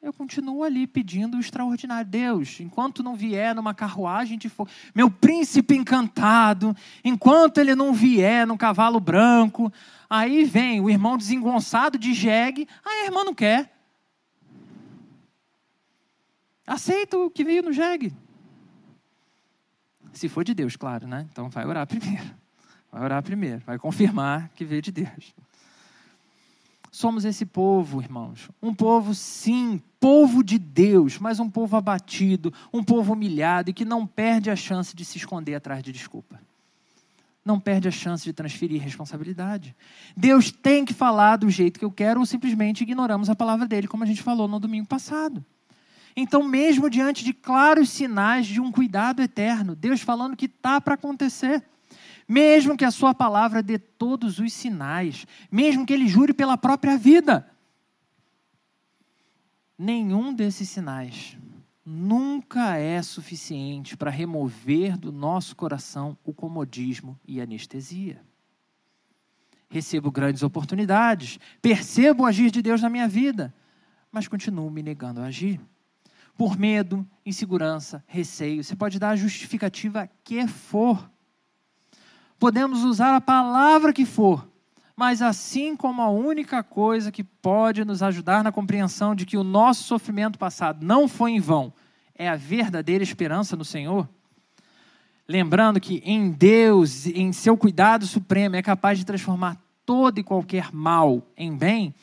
[0.00, 2.08] eu continuo ali pedindo o extraordinário.
[2.08, 6.74] Deus, enquanto não vier numa carruagem de fogo, meu príncipe encantado,
[7.04, 9.72] enquanto ele não vier num cavalo branco,
[10.08, 13.74] aí vem o irmão desengonçado de jegue, a irmã não quer.
[16.66, 18.12] Aceita o que veio no jegue.
[20.12, 21.26] Se for de Deus, claro, né?
[21.30, 22.34] Então vai orar primeiro.
[22.90, 25.34] Vai orar primeiro, vai confirmar que veio de Deus.
[26.98, 28.50] Somos esse povo, irmãos.
[28.60, 33.84] Um povo, sim, povo de Deus, mas um povo abatido, um povo humilhado e que
[33.84, 36.40] não perde a chance de se esconder atrás de desculpa.
[37.44, 39.76] Não perde a chance de transferir responsabilidade.
[40.16, 43.86] Deus tem que falar do jeito que eu quero ou simplesmente ignoramos a palavra dele,
[43.86, 45.44] como a gente falou no domingo passado.
[46.16, 50.94] Então, mesmo diante de claros sinais de um cuidado eterno, Deus falando que está para
[50.94, 51.62] acontecer,
[52.28, 56.98] mesmo que a sua palavra dê todos os sinais, mesmo que ele jure pela própria
[56.98, 57.50] vida,
[59.78, 61.36] nenhum desses sinais
[61.84, 68.20] nunca é suficiente para remover do nosso coração o comodismo e anestesia.
[69.70, 73.54] Recebo grandes oportunidades, percebo o agir de Deus na minha vida,
[74.12, 75.58] mas continuo me negando a agir
[76.38, 78.62] por medo, insegurança, receio.
[78.62, 81.10] Você pode dar a justificativa que for.
[82.38, 84.48] Podemos usar a palavra que for,
[84.96, 89.44] mas assim como a única coisa que pode nos ajudar na compreensão de que o
[89.44, 91.72] nosso sofrimento passado não foi em vão
[92.18, 94.08] é a verdadeira esperança no Senhor,
[95.26, 100.72] lembrando que em Deus, em seu cuidado supremo, é capaz de transformar todo e qualquer
[100.72, 101.94] mal em bem,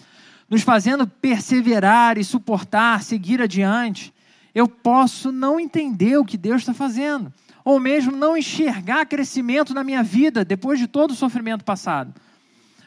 [0.49, 4.13] nos fazendo perseverar e suportar, seguir adiante,
[4.53, 7.31] eu posso não entender o que Deus está fazendo,
[7.65, 12.13] ou mesmo não enxergar crescimento na minha vida depois de todo o sofrimento passado.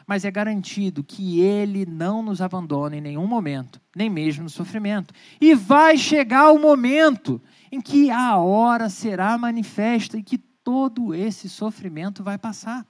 [0.07, 5.13] Mas é garantido que Ele não nos abandona em nenhum momento, nem mesmo no sofrimento.
[5.39, 7.39] E vai chegar o momento
[7.71, 12.83] em que a hora será manifesta e que todo esse sofrimento vai passar.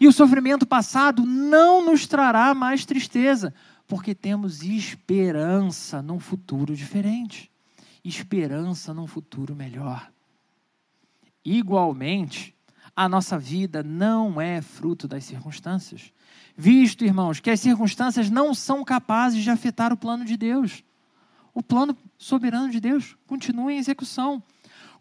[0.00, 3.54] E o sofrimento passado não nos trará mais tristeza,
[3.86, 7.50] porque temos esperança num futuro diferente
[8.04, 10.10] esperança num futuro melhor.
[11.44, 12.54] Igualmente,
[12.94, 16.12] a nossa vida não é fruto das circunstâncias.
[16.56, 20.84] Visto, irmãos, que as circunstâncias não são capazes de afetar o plano de Deus.
[21.54, 24.42] O plano soberano de Deus continua em execução.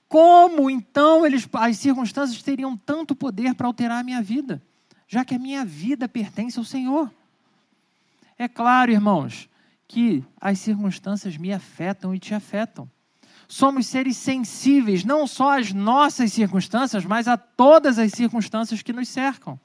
[0.07, 4.61] Como então eles, as circunstâncias teriam tanto poder para alterar a minha vida,
[5.07, 7.13] já que a minha vida pertence ao Senhor?
[8.37, 9.49] É claro, irmãos,
[9.87, 12.89] que as circunstâncias me afetam e te afetam.
[13.51, 19.09] Somos seres sensíveis não só às nossas circunstâncias, mas a todas as circunstâncias que nos
[19.09, 19.59] cercam.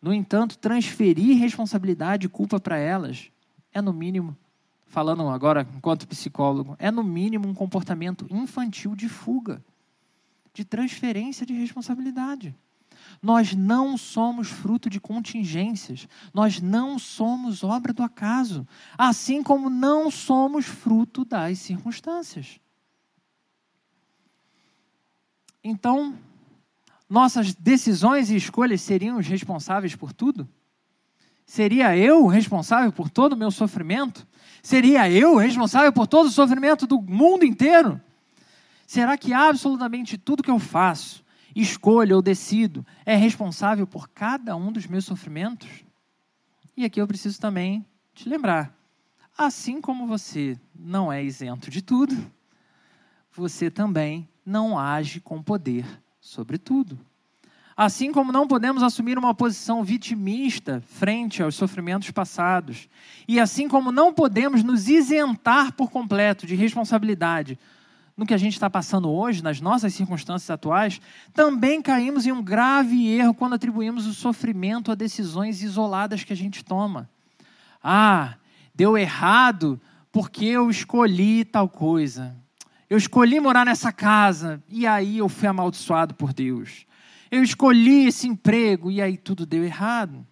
[0.00, 3.32] No entanto, transferir responsabilidade e culpa para elas
[3.74, 4.36] é, no mínimo,
[4.86, 9.60] falando agora enquanto psicólogo, é, no mínimo, um comportamento infantil de fuga,
[10.54, 12.54] de transferência de responsabilidade.
[13.22, 18.66] Nós não somos fruto de contingências, nós não somos obra do acaso,
[18.96, 22.58] assim como não somos fruto das circunstâncias.
[25.62, 26.18] Então,
[27.08, 30.48] nossas decisões e escolhas seriam os responsáveis por tudo?
[31.44, 34.26] Seria eu responsável por todo o meu sofrimento?
[34.62, 38.00] Seria eu responsável por todo o sofrimento do mundo inteiro?
[38.86, 41.22] Será que absolutamente tudo que eu faço
[41.54, 45.68] escolho ou decido, é responsável por cada um dos meus sofrimentos?
[46.76, 47.84] E aqui eu preciso também
[48.14, 48.74] te lembrar:
[49.36, 52.16] assim como você não é isento de tudo,
[53.32, 55.86] você também não age com poder
[56.20, 56.98] sobre tudo.
[57.76, 62.88] Assim como não podemos assumir uma posição vitimista frente aos sofrimentos passados,
[63.26, 67.58] e assim como não podemos nos isentar por completo de responsabilidade
[68.20, 71.00] no que a gente está passando hoje, nas nossas circunstâncias atuais,
[71.32, 76.36] também caímos em um grave erro quando atribuímos o sofrimento a decisões isoladas que a
[76.36, 77.08] gente toma.
[77.82, 78.34] Ah,
[78.74, 79.80] deu errado
[80.12, 82.36] porque eu escolhi tal coisa.
[82.90, 86.84] Eu escolhi morar nessa casa e aí eu fui amaldiçoado por Deus.
[87.30, 90.26] Eu escolhi esse emprego e aí tudo deu errado.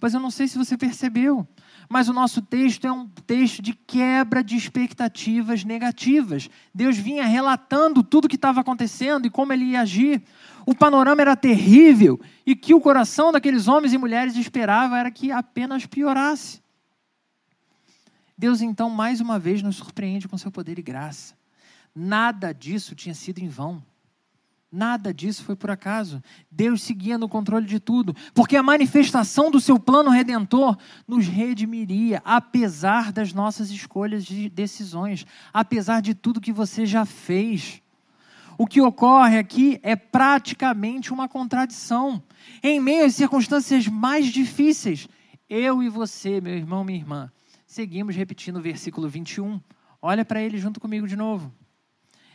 [0.00, 1.46] Pois eu não sei se você percebeu,
[1.92, 6.48] mas o nosso texto é um texto de quebra de expectativas negativas.
[6.72, 10.22] Deus vinha relatando tudo o que estava acontecendo e como ele ia agir.
[10.64, 15.32] O panorama era terrível e que o coração daqueles homens e mulheres esperava era que
[15.32, 16.62] apenas piorasse.
[18.38, 21.34] Deus então mais uma vez nos surpreende com seu poder e graça.
[21.92, 23.82] Nada disso tinha sido em vão.
[24.72, 26.22] Nada disso foi por acaso.
[26.48, 32.22] Deus seguia no controle de tudo, porque a manifestação do seu plano redentor nos redimiria,
[32.24, 37.82] apesar das nossas escolhas de decisões, apesar de tudo que você já fez.
[38.56, 42.22] O que ocorre aqui é praticamente uma contradição.
[42.62, 45.08] Em meio às circunstâncias mais difíceis,
[45.48, 47.32] eu e você, meu irmão, minha irmã,
[47.66, 49.60] seguimos repetindo o versículo 21.
[50.00, 51.52] Olha para ele junto comigo de novo.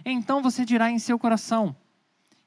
[0.03, 1.75] Então você dirá em seu coração: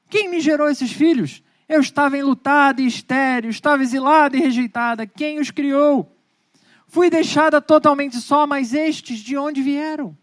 [0.09, 1.43] Quem me gerou esses filhos?
[1.67, 5.05] Eu estava enlutada e estéril, estava exilada e rejeitada.
[5.05, 6.11] Quem os criou?
[6.87, 10.17] Fui deixada totalmente só, mas estes de onde vieram?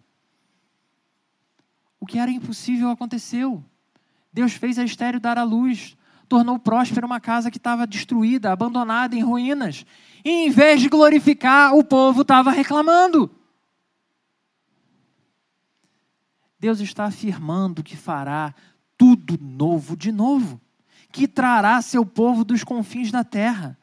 [2.00, 3.64] O que era impossível aconteceu.
[4.32, 5.96] Deus fez a estéreo dar à luz,
[6.28, 9.86] tornou próspera uma casa que estava destruída, abandonada, em ruínas.
[10.24, 13.30] E em vez de glorificar, o povo estava reclamando.
[16.58, 18.52] Deus está afirmando que fará
[18.96, 20.60] tudo novo de novo,
[21.12, 23.78] que trará seu povo dos confins da terra.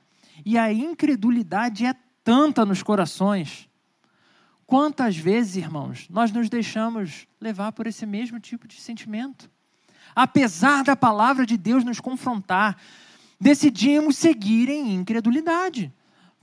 [0.46, 3.70] E a incredulidade é tanta nos corações.
[4.66, 9.50] Quantas vezes, irmãos, nós nos deixamos levar por esse mesmo tipo de sentimento?
[10.16, 12.78] Apesar da palavra de Deus nos confrontar,
[13.40, 15.94] decidimos seguir em incredulidade.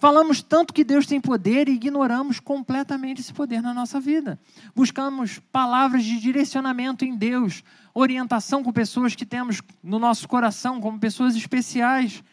[0.01, 4.40] Falamos tanto que Deus tem poder e ignoramos completamente esse poder na nossa vida.
[4.74, 10.98] Buscamos palavras de direcionamento em Deus, orientação com pessoas que temos no nosso coração como
[10.98, 12.24] pessoas especiais,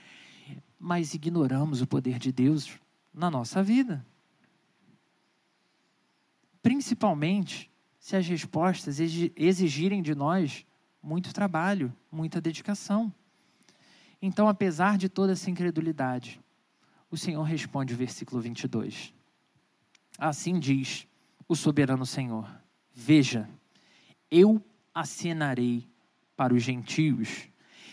[0.79, 2.69] mas ignoramos o poder de Deus
[3.13, 4.05] na nossa vida.
[6.63, 8.97] Principalmente se as respostas
[9.35, 10.65] exigirem de nós
[11.03, 13.13] muito trabalho, muita dedicação.
[14.21, 16.39] Então, apesar de toda essa incredulidade,
[17.09, 19.13] o Senhor responde o versículo 22.
[20.17, 21.07] Assim diz
[21.47, 22.49] o soberano Senhor:
[22.93, 23.49] Veja,
[24.29, 25.87] eu acenarei
[26.35, 27.49] para os gentios,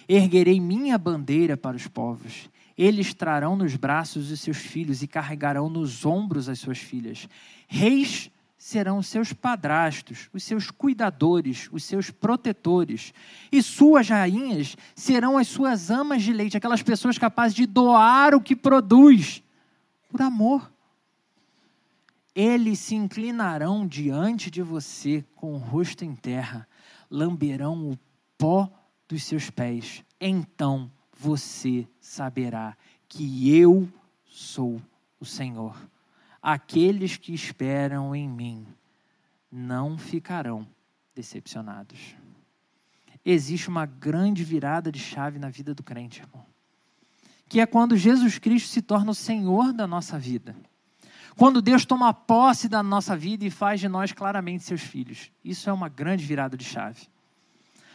[0.08, 2.50] erguerei minha bandeira para os povos.
[2.76, 7.28] Eles trarão nos braços os seus filhos e carregarão nos ombros as suas filhas.
[7.68, 8.30] Reis
[8.64, 13.12] serão os seus padrastos, os seus cuidadores, os seus protetores.
[13.52, 18.40] E suas rainhas serão as suas amas de leite, aquelas pessoas capazes de doar o
[18.40, 19.42] que produz
[20.08, 20.72] por amor.
[22.34, 26.66] Eles se inclinarão diante de você com o rosto em terra,
[27.10, 27.98] lamberão o
[28.38, 28.72] pó
[29.06, 30.02] dos seus pés.
[30.18, 32.74] Então você saberá
[33.10, 33.86] que eu
[34.24, 34.80] sou
[35.20, 35.76] o Senhor
[36.44, 38.66] aqueles que esperam em mim
[39.50, 40.68] não ficarão
[41.14, 42.14] decepcionados.
[43.24, 46.44] Existe uma grande virada de chave na vida do crente, irmão.
[47.48, 50.54] Que é quando Jesus Cristo se torna o Senhor da nossa vida.
[51.34, 55.32] Quando Deus toma posse da nossa vida e faz de nós claramente seus filhos.
[55.42, 57.08] Isso é uma grande virada de chave.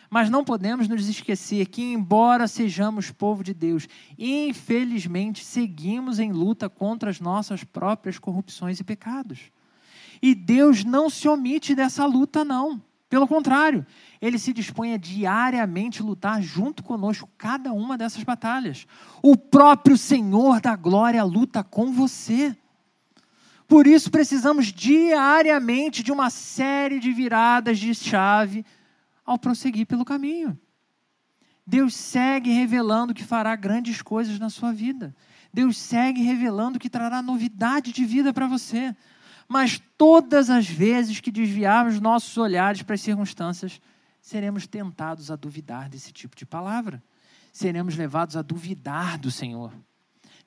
[0.10, 3.88] Mas não podemos nos esquecer que, embora sejamos povo de Deus,
[4.18, 9.52] infelizmente seguimos em luta contra as nossas próprias corrupções e pecados.
[10.22, 12.82] E Deus não se omite dessa luta, não.
[13.08, 13.86] Pelo contrário,
[14.22, 18.86] ele se dispõe a diariamente lutar junto conosco cada uma dessas batalhas.
[19.22, 22.56] O próprio Senhor da glória luta com você.
[23.68, 28.66] Por isso precisamos diariamente de uma série de viradas de chave
[29.30, 30.60] ao prosseguir pelo caminho.
[31.66, 35.16] Deus segue revelando que fará grandes coisas na sua vida.
[35.54, 38.96] Deus segue revelando que trará novidade de vida para você.
[39.48, 43.80] Mas todas as vezes que desviarmos nossos olhares para as circunstâncias,
[44.20, 47.04] seremos tentados a duvidar desse tipo de palavra.
[47.54, 49.72] Seremos levados a duvidar do Senhor.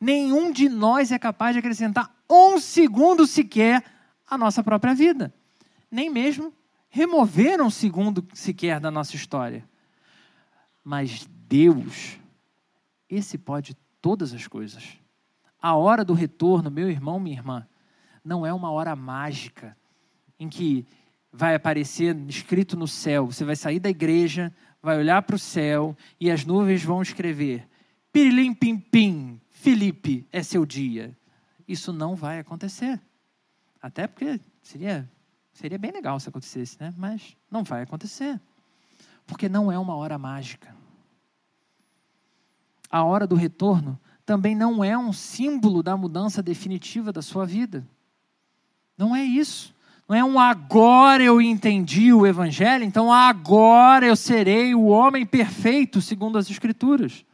[0.01, 3.85] Nenhum de nós é capaz de acrescentar um segundo sequer
[4.27, 5.33] à nossa própria vida,
[5.89, 6.53] nem mesmo
[6.93, 9.67] removeram um segundo sequer da nossa história.
[10.85, 12.19] Mas Deus,
[13.09, 14.99] esse pode todas as coisas.
[15.61, 17.67] A hora do retorno, meu irmão, minha irmã,
[18.23, 19.75] não é uma hora mágica
[20.39, 20.87] em que
[21.33, 23.25] vai aparecer escrito no céu.
[23.25, 27.67] Você vai sair da igreja, vai olhar para o céu e as nuvens vão escrever:
[28.13, 31.17] Pirilim Pim Pim, Felipe, é seu dia.
[31.67, 33.01] Isso não vai acontecer.
[33.81, 35.11] Até porque seria
[35.53, 36.93] Seria bem legal se acontecesse, né?
[36.97, 38.41] Mas não vai acontecer.
[39.27, 40.75] Porque não é uma hora mágica.
[42.91, 47.87] A hora do retorno também não é um símbolo da mudança definitiva da sua vida.
[48.97, 49.75] Não é isso.
[50.09, 56.01] Não é um agora eu entendi o Evangelho, então agora eu serei o homem perfeito,
[56.01, 57.25] segundo as Escrituras.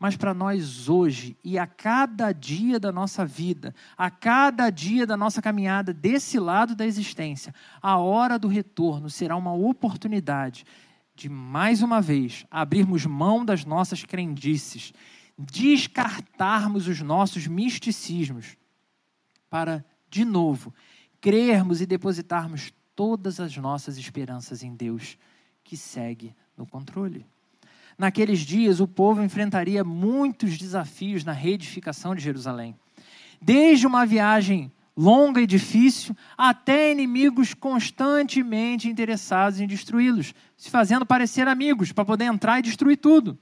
[0.00, 5.14] Mas para nós hoje e a cada dia da nossa vida, a cada dia da
[5.14, 10.64] nossa caminhada desse lado da existência, a hora do retorno será uma oportunidade
[11.14, 14.90] de mais uma vez abrirmos mão das nossas crendices,
[15.38, 18.56] descartarmos os nossos misticismos,
[19.50, 20.72] para, de novo,
[21.20, 25.18] crermos e depositarmos todas as nossas esperanças em Deus,
[25.62, 27.26] que segue no controle.
[28.00, 32.74] Naqueles dias, o povo enfrentaria muitos desafios na reedificação de Jerusalém.
[33.42, 41.46] Desde uma viagem longa e difícil, até inimigos constantemente interessados em destruí-los, se fazendo parecer
[41.46, 43.38] amigos para poder entrar e destruir tudo.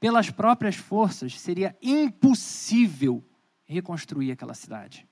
[0.00, 3.22] Pelas próprias forças, seria impossível
[3.66, 5.06] reconstruir aquela cidade.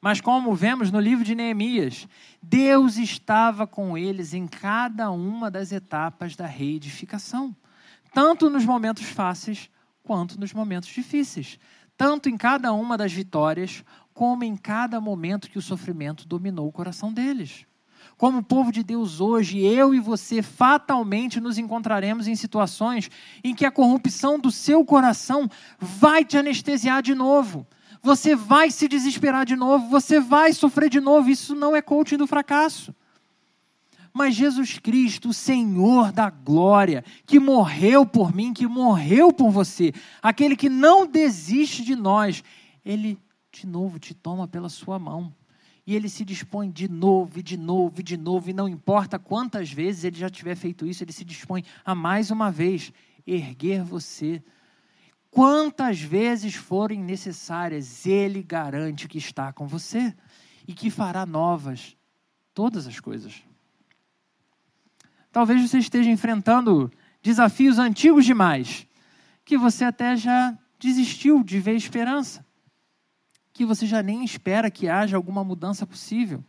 [0.00, 2.06] Mas, como vemos no livro de Neemias,
[2.40, 7.54] Deus estava com eles em cada uma das etapas da reedificação,
[8.12, 9.68] tanto nos momentos fáceis
[10.04, 11.58] quanto nos momentos difíceis,
[11.96, 13.84] tanto em cada uma das vitórias,
[14.14, 17.66] como em cada momento que o sofrimento dominou o coração deles.
[18.16, 23.10] Como povo de Deus hoje, eu e você fatalmente nos encontraremos em situações
[23.42, 27.66] em que a corrupção do seu coração vai te anestesiar de novo
[28.02, 31.30] você vai se desesperar de novo, você vai sofrer de novo.
[31.30, 32.94] Isso não é coaching do fracasso.
[34.12, 39.92] Mas Jesus Cristo, o Senhor da glória, que morreu por mim, que morreu por você,
[40.22, 42.42] aquele que não desiste de nós,
[42.84, 43.18] ele
[43.52, 45.32] de novo te toma pela sua mão.
[45.86, 49.18] E ele se dispõe de novo, e de novo, e de novo, e não importa
[49.18, 52.92] quantas vezes ele já tiver feito isso, ele se dispõe a mais uma vez
[53.26, 54.42] erguer você
[55.30, 60.14] quantas vezes forem necessárias, Ele garante que está com você
[60.66, 61.96] e que fará novas
[62.54, 63.42] todas as coisas.
[65.30, 66.90] Talvez você esteja enfrentando
[67.22, 68.86] desafios antigos demais,
[69.44, 72.44] que você até já desistiu de ver esperança,
[73.52, 76.44] que você já nem espera que haja alguma mudança possível.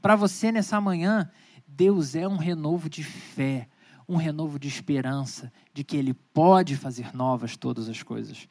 [0.00, 1.30] Para você nessa manhã,
[1.66, 3.68] Deus é um renovo de fé,
[4.08, 8.48] um renovo de esperança de que Ele pode fazer novas todas as coisas.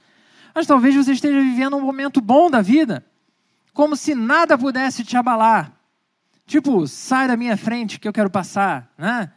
[0.54, 3.06] Mas talvez você esteja vivendo um momento bom da vida,
[3.74, 5.74] como se nada pudesse te abalar.
[6.46, 9.32] Tipo, sai da minha frente que eu quero passar, né?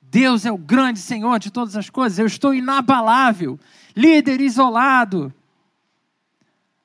[0.00, 3.58] Deus é o grande Senhor de todas as coisas, eu estou inabalável,
[3.96, 5.34] líder isolado.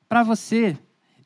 [0.07, 0.77] Para você,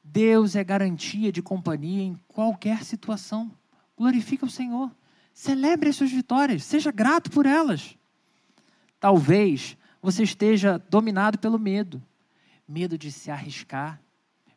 [0.03, 3.51] Deus é garantia de companhia em qualquer situação.
[3.97, 4.91] Glorifica o Senhor.
[5.33, 7.97] Celebre as suas vitórias, seja grato por elas.
[8.99, 12.01] Talvez você esteja dominado pelo medo
[12.67, 14.01] medo de se arriscar,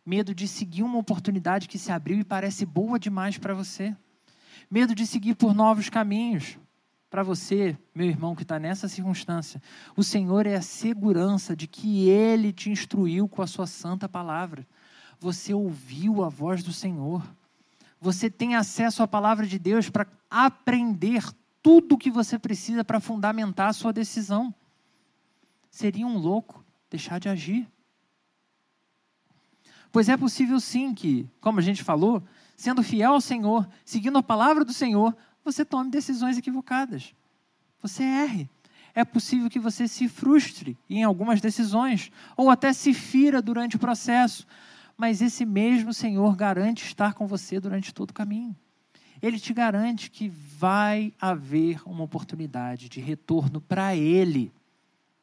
[0.05, 3.95] medo de seguir uma oportunidade que se abriu e parece boa demais para você,
[4.71, 6.59] medo de seguir por novos caminhos.
[7.11, 9.63] Para você, meu irmão que está nessa circunstância,
[9.97, 14.67] o Senhor é a segurança de que Ele te instruiu com a Sua santa palavra.
[15.19, 17.23] Você ouviu a voz do Senhor.
[18.01, 21.25] Você tem acesso à palavra de Deus para aprender
[21.63, 24.55] tudo o que você precisa para fundamentar a sua decisão.
[25.71, 27.69] Seria um louco deixar de agir.
[29.91, 32.23] Pois é possível sim que, como a gente falou,
[32.55, 37.15] sendo fiel ao Senhor, seguindo a palavra do Senhor, você tome decisões equivocadas.
[37.81, 38.51] Você erre.
[38.95, 43.79] É possível que você se frustre em algumas decisões, ou até se fira durante o
[43.79, 44.47] processo
[44.97, 48.57] mas esse mesmo Senhor garante estar com você durante todo o caminho.
[49.21, 54.53] Ele te garante que vai haver uma oportunidade de retorno para Ele,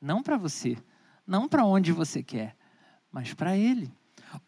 [0.01, 0.77] não para você,
[1.25, 2.55] não para onde você quer,
[3.11, 3.91] mas para Ele.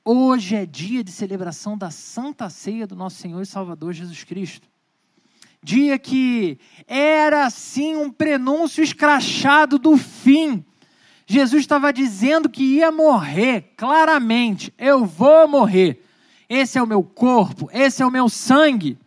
[0.03, 4.67] Hoje é dia de celebração da Santa Ceia do nosso Senhor e Salvador Jesus Cristo.
[5.61, 10.63] Dia que era assim um prenúncio escrachado do fim
[11.25, 14.73] Jesus estava dizendo que ia morrer, claramente.
[14.77, 16.03] Eu vou morrer.
[16.47, 18.99] Esse é o meu corpo, esse é o meu sangue.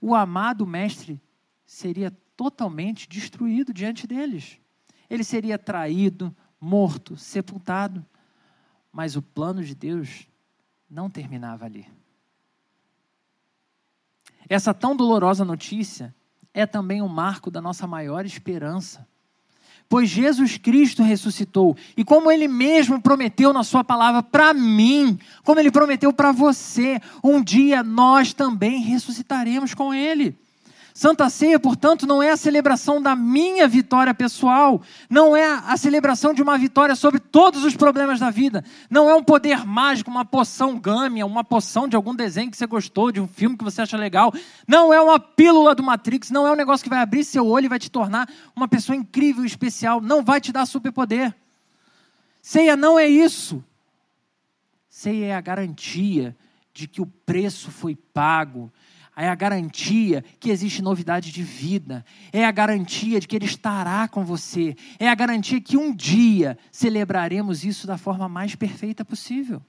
[0.00, 1.20] O amado Mestre
[1.66, 4.58] seria totalmente destruído diante deles.
[5.08, 8.04] Ele seria traído, morto, sepultado.
[8.90, 10.26] Mas o plano de Deus
[10.88, 11.86] não terminava ali.
[14.48, 16.14] Essa tão dolorosa notícia
[16.54, 19.06] é também um marco da nossa maior esperança
[19.94, 21.76] pois Jesus Cristo ressuscitou.
[21.96, 27.00] E como ele mesmo prometeu na sua palavra para mim, como ele prometeu para você,
[27.22, 30.36] um dia nós também ressuscitaremos com ele.
[30.96, 34.80] Santa Ceia, portanto, não é a celebração da minha vitória pessoal,
[35.10, 39.14] não é a celebração de uma vitória sobre todos os problemas da vida, não é
[39.16, 43.20] um poder mágico, uma poção gâmia, uma poção de algum desenho que você gostou, de
[43.20, 44.32] um filme que você acha legal,
[44.68, 47.64] não é uma pílula do Matrix, não é um negócio que vai abrir seu olho
[47.64, 51.34] e vai te tornar uma pessoa incrível especial, não vai te dar superpoder.
[52.40, 53.64] Ceia não é isso.
[54.88, 56.36] Ceia é a garantia
[56.72, 58.72] de que o preço foi pago,
[59.16, 64.08] é a garantia que existe novidade de vida, é a garantia de que Ele estará
[64.08, 69.62] com você, é a garantia que um dia celebraremos isso da forma mais perfeita possível.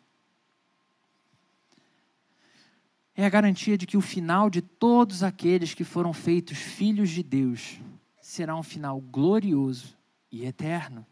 [3.16, 7.24] É a garantia de que o final de todos aqueles que foram feitos filhos de
[7.24, 7.80] Deus
[8.20, 9.96] será um final glorioso
[10.30, 11.06] e eterno.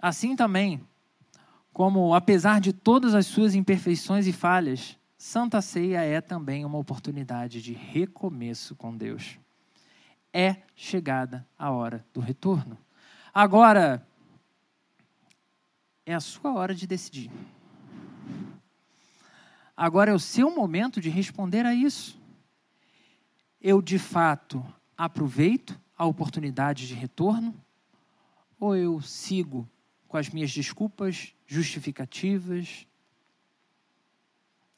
[0.00, 0.80] Assim também,
[1.72, 7.62] como apesar de todas as suas imperfeições e falhas, Santa Ceia é também uma oportunidade
[7.62, 9.38] de recomeço com Deus.
[10.32, 12.76] É chegada a hora do retorno.
[13.32, 14.04] Agora,
[16.04, 17.30] é a sua hora de decidir.
[19.76, 22.20] Agora é o seu momento de responder a isso.
[23.60, 24.60] Eu, de fato,
[24.98, 27.54] aproveito a oportunidade de retorno?
[28.58, 29.70] Ou eu sigo
[30.08, 32.88] com as minhas desculpas, justificativas,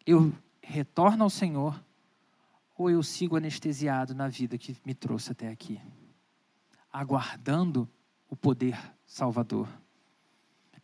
[0.06, 0.32] eu
[0.62, 1.82] retorno ao Senhor
[2.76, 5.80] ou eu sigo anestesiado na vida que me trouxe até aqui,
[6.92, 7.88] aguardando
[8.28, 9.68] o poder salvador.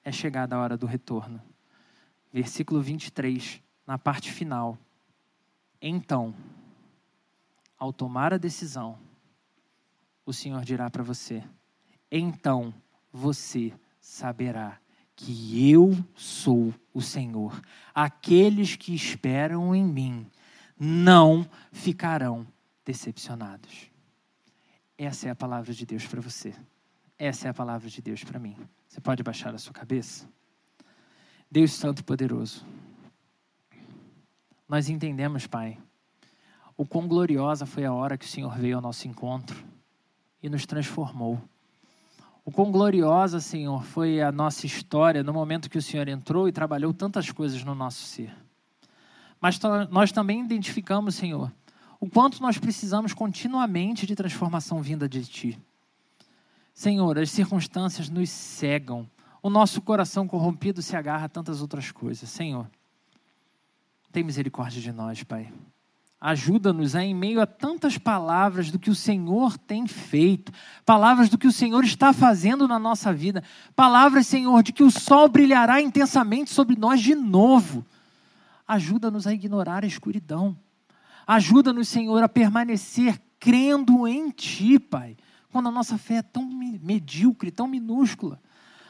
[0.04, 1.42] É chegada a hora do retorno.
[2.32, 4.78] Versículo 23, na parte final.
[5.82, 6.34] Então,
[7.76, 8.98] ao tomar a decisão,
[10.24, 11.42] o Senhor dirá para você:
[12.10, 12.72] então
[13.12, 14.80] você saberá
[15.20, 17.60] que eu sou o Senhor.
[17.94, 20.26] Aqueles que esperam em mim
[20.78, 22.46] não ficarão
[22.86, 23.90] decepcionados.
[24.96, 26.54] Essa é a palavra de Deus para você.
[27.18, 28.56] Essa é a palavra de Deus para mim.
[28.88, 30.26] Você pode baixar a sua cabeça?
[31.50, 32.64] Deus Santo Poderoso,
[34.66, 35.76] nós entendemos, Pai,
[36.76, 39.62] o quão gloriosa foi a hora que o Senhor veio ao nosso encontro
[40.42, 41.42] e nos transformou.
[42.50, 46.52] O quão gloriosa, Senhor, foi a nossa história no momento que o Senhor entrou e
[46.52, 48.34] trabalhou tantas coisas no nosso ser.
[49.40, 49.56] Mas
[49.88, 51.52] nós também identificamos, Senhor,
[52.00, 55.60] o quanto nós precisamos continuamente de transformação vinda de Ti.
[56.74, 59.08] Senhor, as circunstâncias nos cegam,
[59.40, 62.28] o nosso coração corrompido se agarra a tantas outras coisas.
[62.28, 62.68] Senhor,
[64.10, 65.52] tem misericórdia de nós, Pai.
[66.20, 70.52] Ajuda-nos a, em meio a tantas palavras do que o Senhor tem feito,
[70.84, 73.42] palavras do que o Senhor está fazendo na nossa vida,
[73.74, 77.86] palavras, Senhor, de que o sol brilhará intensamente sobre nós de novo.
[78.68, 80.54] Ajuda-nos a ignorar a escuridão.
[81.26, 85.16] Ajuda-nos, Senhor, a permanecer crendo em Ti, Pai,
[85.50, 88.38] quando a nossa fé é tão medíocre, tão minúscula.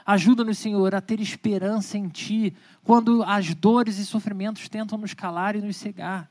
[0.04, 5.54] Ajuda-nos, Senhor, a ter esperança em Ti, quando as dores e sofrimentos tentam nos calar
[5.54, 6.28] e nos cegar.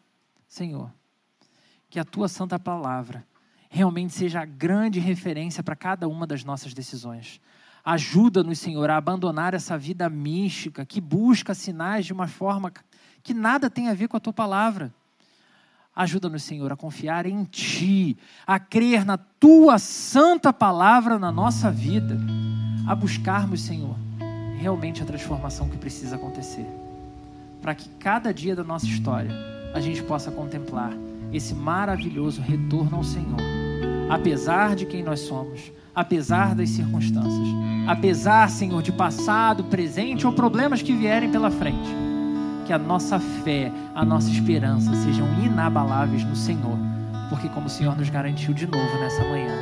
[0.50, 0.92] Senhor,
[1.92, 3.24] que a tua santa palavra
[3.70, 7.40] realmente seja a grande referência para cada uma das nossas decisões.
[7.86, 12.74] Ajuda-nos, Senhor, a abandonar essa vida mística que busca sinais de uma forma
[13.22, 14.92] que nada tem a ver com a tua palavra.
[15.96, 22.18] Ajuda-nos, Senhor, a confiar em Ti, a crer na Tua santa palavra na nossa vida,
[22.88, 23.96] a buscarmos, Senhor,
[24.58, 26.66] realmente a transformação que precisa acontecer,
[27.62, 30.94] para que cada dia da nossa história a gente possa contemplar
[31.32, 33.40] esse maravilhoso retorno ao Senhor,
[34.10, 37.48] apesar de quem nós somos, apesar das circunstâncias,
[37.88, 41.90] apesar, Senhor, de passado, presente ou problemas que vierem pela frente.
[42.66, 46.78] Que a nossa fé, a nossa esperança sejam inabaláveis no Senhor,
[47.30, 49.56] porque, como o Senhor nos garantiu de novo nessa manhã,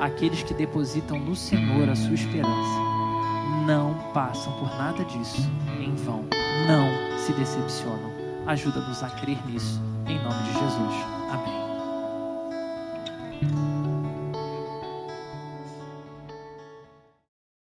[0.00, 2.90] aqueles que depositam no Senhor a sua esperança
[3.66, 5.48] não passam por nada disso
[5.78, 6.24] em vão,
[6.66, 8.09] não se decepcionam
[8.50, 11.06] Ajuda-nos a crer nisso, em nome de Jesus.
[11.30, 11.70] Amém.